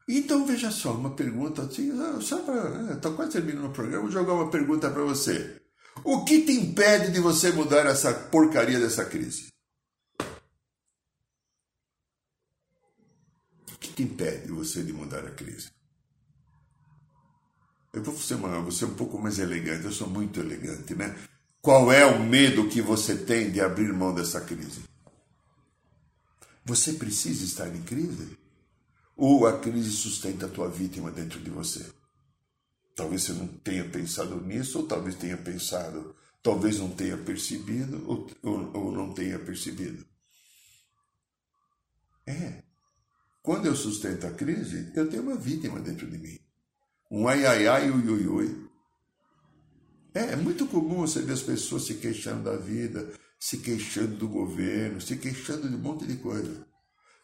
Então, 0.08 0.46
veja 0.46 0.70
só, 0.70 0.92
uma 0.92 1.16
pergunta 1.16 1.62
assim, 1.62 1.90
ah, 2.00 2.20
só 2.20 2.38
para. 2.42 2.94
Estou 2.94 3.10
né, 3.10 3.16
quase 3.16 3.32
terminando 3.32 3.66
o 3.66 3.72
programa, 3.72 4.02
vou 4.02 4.12
jogar 4.12 4.34
uma 4.34 4.50
pergunta 4.50 4.88
para 4.88 5.02
você. 5.02 5.60
O 6.04 6.24
que 6.24 6.42
te 6.42 6.52
impede 6.52 7.10
de 7.10 7.20
você 7.20 7.50
mudar 7.50 7.86
essa 7.86 8.14
porcaria 8.14 8.78
dessa 8.78 9.04
crise? 9.04 9.48
O 13.72 13.78
que 13.80 13.92
te 13.92 14.02
impede 14.04 14.52
você 14.52 14.82
de 14.84 14.92
mudar 14.92 15.26
a 15.26 15.30
crise? 15.30 15.70
Eu 17.92 18.02
vou 18.02 18.16
ser, 18.16 18.34
uma, 18.34 18.60
vou 18.60 18.70
ser 18.70 18.84
um 18.84 18.94
pouco 18.94 19.18
mais 19.18 19.38
elegante, 19.38 19.86
eu 19.86 19.92
sou 19.92 20.08
muito 20.08 20.38
elegante, 20.38 20.94
né? 20.94 21.16
Qual 21.60 21.90
é 21.90 22.04
o 22.06 22.22
medo 22.22 22.68
que 22.68 22.80
você 22.80 23.16
tem 23.16 23.50
de 23.50 23.60
abrir 23.60 23.92
mão 23.92 24.14
dessa 24.14 24.40
crise? 24.40 24.82
Você 26.64 26.92
precisa 26.92 27.44
estar 27.44 27.74
em 27.74 27.82
crise? 27.82 28.45
Ou 29.16 29.46
a 29.46 29.58
crise 29.58 29.90
sustenta 29.92 30.44
a 30.46 30.48
tua 30.48 30.68
vítima 30.68 31.10
dentro 31.10 31.40
de 31.40 31.50
você? 31.50 31.86
Talvez 32.94 33.22
você 33.22 33.32
não 33.32 33.48
tenha 33.48 33.88
pensado 33.88 34.40
nisso, 34.42 34.80
ou 34.80 34.86
talvez 34.86 35.16
tenha 35.16 35.36
pensado, 35.36 36.14
talvez 36.42 36.78
não 36.78 36.90
tenha 36.90 37.16
percebido, 37.16 38.04
ou, 38.06 38.30
ou, 38.42 38.76
ou 38.76 38.92
não 38.92 39.12
tenha 39.14 39.38
percebido. 39.38 40.04
É. 42.26 42.64
quando 43.40 43.66
eu 43.66 43.76
sustento 43.76 44.26
a 44.26 44.32
crise, 44.32 44.92
eu 44.96 45.08
tenho 45.08 45.22
uma 45.22 45.36
vítima 45.36 45.78
dentro 45.78 46.10
de 46.10 46.18
mim. 46.18 46.38
Um 47.08 47.28
ai 47.28 47.46
ai 47.46 47.68
ai, 47.68 47.90
ui 47.90 48.08
ui 48.08 48.26
ui. 48.26 48.68
É, 50.12 50.32
é 50.32 50.36
muito 50.36 50.66
comum 50.66 51.02
você 51.02 51.22
ver 51.22 51.34
as 51.34 51.42
pessoas 51.42 51.84
se 51.84 51.94
queixando 51.94 52.42
da 52.42 52.56
vida, 52.56 53.12
se 53.38 53.58
queixando 53.58 54.16
do 54.16 54.28
governo, 54.28 55.00
se 55.00 55.16
queixando 55.16 55.68
de 55.68 55.76
um 55.76 55.78
monte 55.78 56.04
de 56.04 56.16
coisa. 56.16 56.66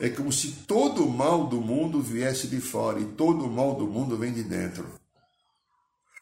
É 0.02 0.10
como 0.10 0.32
se 0.32 0.50
todo 0.66 1.06
o 1.06 1.08
mal 1.08 1.46
do 1.46 1.60
mundo 1.60 2.02
viesse 2.02 2.48
de 2.48 2.60
fora 2.60 2.98
e 2.98 3.04
todo 3.04 3.44
o 3.44 3.50
mal 3.50 3.76
do 3.76 3.86
mundo 3.86 4.18
vem 4.18 4.32
de 4.32 4.42
dentro. 4.42 4.84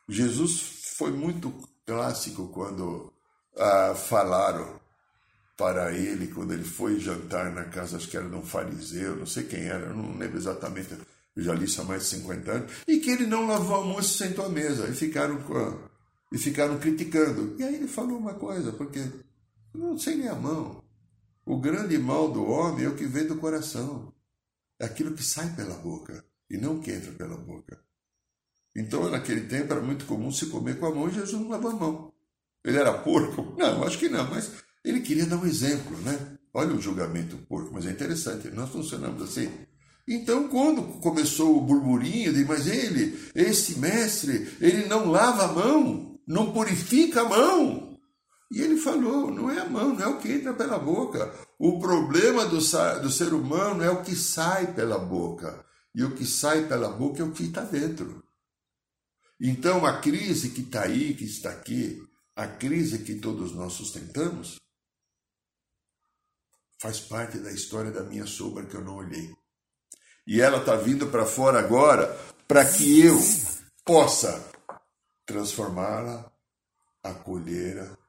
Jesus 0.07 0.61
foi 0.99 1.11
muito 1.11 1.51
clássico 1.87 2.49
quando 2.49 3.11
ah, 3.57 3.95
falaram 3.95 4.79
para 5.57 5.95
ele 5.95 6.27
quando 6.27 6.53
ele 6.53 6.63
foi 6.63 7.01
jantar 7.01 7.51
na 7.51 7.65
casa, 7.65 7.97
acho 7.97 8.09
que 8.09 8.19
era 8.19 8.29
de 8.29 8.37
um 8.37 8.43
fariseu, 8.43 9.17
não 9.17 9.25
sei 9.25 9.45
quem 9.45 9.65
era, 9.65 9.95
não 9.95 10.19
lembro 10.19 10.37
exatamente, 10.37 10.95
eu 11.35 11.43
já 11.43 11.55
li 11.55 11.65
isso 11.65 11.81
há 11.81 11.85
mais 11.85 12.03
de 12.03 12.09
50 12.09 12.53
anos, 12.53 12.73
e 12.87 12.99
que 12.99 13.11
ele 13.11 13.27
não 13.27 13.47
lavou 13.47 13.77
a 13.77 13.85
mão 13.85 13.99
e 13.99 14.05
sentou 14.05 14.45
à 14.45 14.49
mesa, 14.51 14.89
e 14.89 14.95
ficaram, 14.95 15.39
e 16.31 16.37
ficaram 16.37 16.79
criticando. 16.79 17.57
E 17.59 17.63
aí 17.63 17.77
ele 17.77 17.89
falou 17.89 18.19
uma 18.19 18.35
coisa, 18.35 18.73
porque 18.73 19.03
não 19.75 19.99
sei 19.99 20.17
nem 20.17 20.29
a 20.29 20.35
mão. 20.35 20.83
O 21.51 21.59
grande 21.59 21.99
mal 21.99 22.31
do 22.31 22.49
homem 22.49 22.85
é 22.85 22.89
o 22.89 22.95
que 22.95 23.07
vem 23.07 23.27
do 23.27 23.35
coração, 23.35 24.15
é 24.79 24.85
aquilo 24.85 25.17
que 25.17 25.25
sai 25.25 25.53
pela 25.57 25.75
boca, 25.75 26.25
e 26.49 26.57
não 26.57 26.77
o 26.77 26.81
que 26.81 26.93
entra 26.93 27.11
pela 27.11 27.37
boca. 27.37 27.77
Então, 28.73 29.11
naquele 29.11 29.49
tempo, 29.49 29.73
era 29.73 29.83
muito 29.83 30.07
comum 30.07 30.31
se 30.31 30.47
comer 30.47 30.79
com 30.79 30.87
a 30.87 30.95
mão 30.95 31.09
e 31.09 31.13
Jesus 31.13 31.43
não 31.43 31.49
lavou 31.49 31.73
a 31.73 31.75
mão. 31.75 32.15
Ele 32.65 32.79
era 32.79 32.97
porco? 32.99 33.53
Não, 33.59 33.83
acho 33.83 33.99
que 33.99 34.09
não, 34.09 34.31
mas 34.31 34.53
ele 34.85 35.01
queria 35.01 35.27
dar 35.27 35.39
um 35.39 35.45
exemplo, 35.45 35.97
né? 36.03 36.39
Olha 36.55 36.73
o 36.73 36.81
julgamento 36.81 37.37
porco, 37.49 37.71
mas 37.73 37.85
é 37.85 37.91
interessante, 37.91 38.49
nós 38.51 38.71
funcionamos 38.71 39.21
assim. 39.21 39.51
Então, 40.07 40.47
quando 40.47 41.01
começou 41.01 41.59
o 41.59 41.63
burburinho 41.63 42.33
de, 42.33 42.45
mas 42.45 42.69
ele, 42.69 43.19
esse 43.35 43.77
mestre, 43.81 44.57
ele 44.61 44.87
não 44.87 45.11
lava 45.11 45.47
a 45.47 45.53
mão, 45.53 46.17
não 46.29 46.53
purifica 46.53 47.23
a 47.23 47.29
mão. 47.29 47.90
E 48.51 48.61
ele 48.61 48.77
falou: 48.77 49.31
não 49.31 49.51
é 49.51 49.61
a 49.61 49.69
mão, 49.69 49.95
não 49.95 50.03
é 50.03 50.09
o 50.09 50.19
que 50.19 50.33
entra 50.33 50.53
pela 50.53 50.79
boca. 50.79 51.33
O 51.59 51.79
problema 51.79 52.45
do, 52.47 52.59
do 52.59 53.11
ser 53.11 53.33
humano 53.33 53.83
é 53.83 53.91
o 53.91 54.03
que 54.03 54.17
sai 54.17 54.75
pela 54.75 54.99
boca. 54.99 55.65
E 55.95 56.03
o 56.03 56.15
que 56.15 56.27
sai 56.27 56.67
pela 56.67 56.91
boca 56.91 57.23
é 57.23 57.25
o 57.25 57.33
que 57.33 57.45
está 57.45 57.63
dentro. 57.63 58.25
Então, 59.41 59.87
a 59.87 60.01
crise 60.01 60.51
que 60.51 60.63
está 60.63 60.83
aí, 60.83 61.15
que 61.15 61.25
está 61.25 61.51
aqui, 61.51 62.03
a 62.35 62.47
crise 62.47 62.99
que 62.99 63.15
todos 63.15 63.55
nós 63.55 63.73
sustentamos, 63.73 64.57
faz 66.81 67.01
parte 67.01 67.39
da 67.39 67.53
história 67.53 67.91
da 67.91 68.03
minha 68.03 68.27
sombra 68.27 68.67
que 68.67 68.75
eu 68.75 68.85
não 68.85 68.97
olhei. 68.97 69.35
E 70.27 70.41
ela 70.41 70.59
está 70.59 70.77
vindo 70.77 71.07
para 71.07 71.25
fora 71.25 71.59
agora 71.59 72.07
para 72.47 72.65
que 72.71 73.01
eu 73.01 73.17
possa 73.85 74.51
transformá-la, 75.25 76.31
acolhê-la 77.03 78.00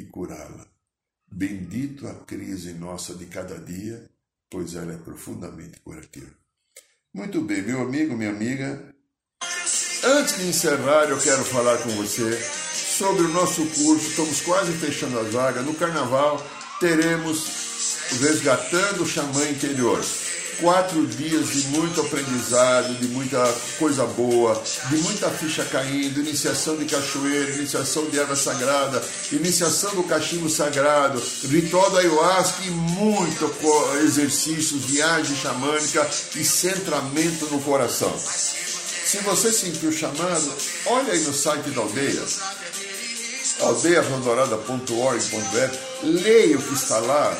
e 0.00 0.04
curá-la. 0.04 0.66
Bendito 1.30 2.06
a 2.08 2.14
crise 2.14 2.72
nossa 2.72 3.14
de 3.14 3.26
cada 3.26 3.58
dia, 3.58 4.10
pois 4.50 4.74
ela 4.74 4.92
é 4.92 4.98
profundamente 4.98 5.80
curativa. 5.80 6.30
Muito 7.12 7.40
bem, 7.40 7.62
meu 7.62 7.82
amigo, 7.82 8.16
minha 8.16 8.30
amiga. 8.30 8.94
Antes 10.02 10.38
de 10.38 10.48
encerrar, 10.48 11.08
eu 11.08 11.20
quero 11.20 11.44
falar 11.44 11.78
com 11.78 11.90
você 11.90 12.38
sobre 12.40 13.22
o 13.22 13.28
nosso 13.28 13.64
curso. 13.66 14.10
Estamos 14.10 14.40
quase 14.40 14.72
fechando 14.72 15.18
as 15.18 15.32
vagas. 15.32 15.64
No 15.64 15.74
carnaval 15.74 16.44
teremos 16.80 17.60
Resgatando 18.20 19.04
o 19.04 19.06
Xamã 19.06 19.48
Interior. 19.48 20.04
Quatro 20.60 21.06
dias 21.06 21.48
de 21.48 21.68
muito 21.68 22.02
aprendizado, 22.02 22.92
de 22.98 23.08
muita 23.08 23.42
coisa 23.78 24.04
boa, 24.04 24.62
de 24.90 24.98
muita 24.98 25.30
ficha 25.30 25.64
caindo, 25.64 26.20
iniciação 26.20 26.76
de 26.76 26.84
cachoeira, 26.84 27.54
iniciação 27.54 28.04
de 28.10 28.18
erva 28.18 28.36
sagrada, 28.36 29.02
iniciação 29.32 29.94
do 29.94 30.02
cachimbo 30.02 30.50
sagrado, 30.50 31.22
ritual 31.44 31.88
da 31.90 32.00
ayahuasca 32.00 32.62
e 32.64 32.70
muito 32.70 33.50
exercícios, 34.04 34.84
viagem 34.84 35.34
xamânica 35.34 36.06
e 36.36 36.44
centramento 36.44 37.46
no 37.46 37.62
coração. 37.62 38.14
Se 38.18 39.16
você 39.18 39.50
sentiu 39.50 39.90
chamado, 39.90 40.52
olha 40.86 41.14
aí 41.14 41.20
no 41.20 41.32
site 41.32 41.70
da 41.70 41.80
aldeia, 41.80 42.22
aldeiarondorada.org.br, 43.60 45.76
leia 46.02 46.58
o 46.58 46.62
que 46.62 46.74
está 46.74 46.98
lá, 46.98 47.34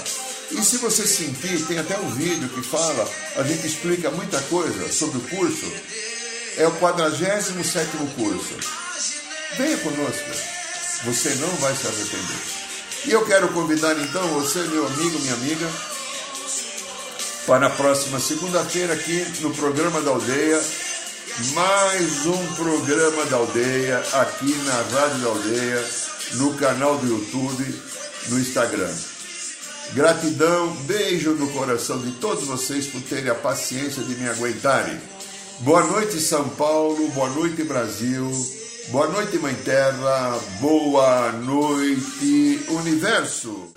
e 0.53 0.65
se 0.65 0.79
você 0.79 1.07
sentir, 1.07 1.65
tem 1.67 1.79
até 1.79 1.97
um 1.99 2.11
vídeo 2.11 2.49
que 2.49 2.63
fala, 2.63 3.09
a 3.37 3.43
gente 3.45 3.67
explica 3.67 4.11
muita 4.11 4.41
coisa 4.43 4.93
sobre 4.93 5.19
o 5.19 5.21
curso. 5.23 5.67
É 6.57 6.67
o 6.67 6.73
47 6.73 7.97
curso. 8.17 8.55
Venha 9.57 9.79
conosco, 9.79 10.31
você 11.05 11.35
não 11.37 11.49
vai 11.57 11.75
se 11.75 11.87
arrepender. 11.87 12.61
E 13.07 13.11
eu 13.13 13.25
quero 13.25 13.49
convidar 13.49 13.97
então 13.99 14.27
você, 14.29 14.59
meu 14.65 14.87
amigo, 14.87 15.19
minha 15.21 15.35
amiga, 15.35 15.71
para 17.47 17.67
a 17.67 17.71
próxima 17.71 18.19
segunda-feira 18.21 18.93
aqui 18.95 19.25
no 19.41 19.55
programa 19.55 20.01
da 20.03 20.11
Aldeia. 20.11 20.63
Mais 21.55 22.27
um 22.27 22.47
programa 22.55 23.25
da 23.27 23.37
Aldeia 23.37 23.99
aqui 24.15 24.53
na 24.65 24.75
Rádio 24.75 25.19
da 25.21 25.29
Aldeia, 25.29 25.85
no 26.33 26.55
canal 26.55 26.99
do 26.99 27.07
YouTube, 27.07 27.83
no 28.29 28.39
Instagram. 28.39 29.10
Gratidão, 29.95 30.73
beijo 30.87 31.33
no 31.33 31.51
coração 31.51 31.99
de 31.99 32.13
todos 32.13 32.47
vocês 32.47 32.87
por 32.87 33.03
terem 33.03 33.29
a 33.29 33.35
paciência 33.35 34.05
de 34.05 34.15
me 34.15 34.29
aguentarem. 34.29 34.97
Boa 35.61 35.85
noite, 35.85 36.21
São 36.21 36.49
Paulo, 36.51 37.09
boa 37.09 37.29
noite, 37.31 37.65
Brasil, 37.65 38.31
boa 38.93 39.09
noite, 39.09 39.37
Mãe 39.39 39.55
Terra, 39.57 40.39
boa 40.61 41.33
noite, 41.33 42.65
Universo. 42.69 43.75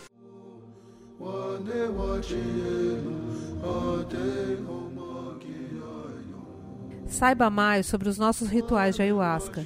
Saiba 7.07 7.49
mais 7.49 7.87
sobre 7.87 8.07
os 8.07 8.19
nossos 8.19 8.49
rituais 8.49 8.95
de 8.95 9.01
ayahuasca 9.01 9.65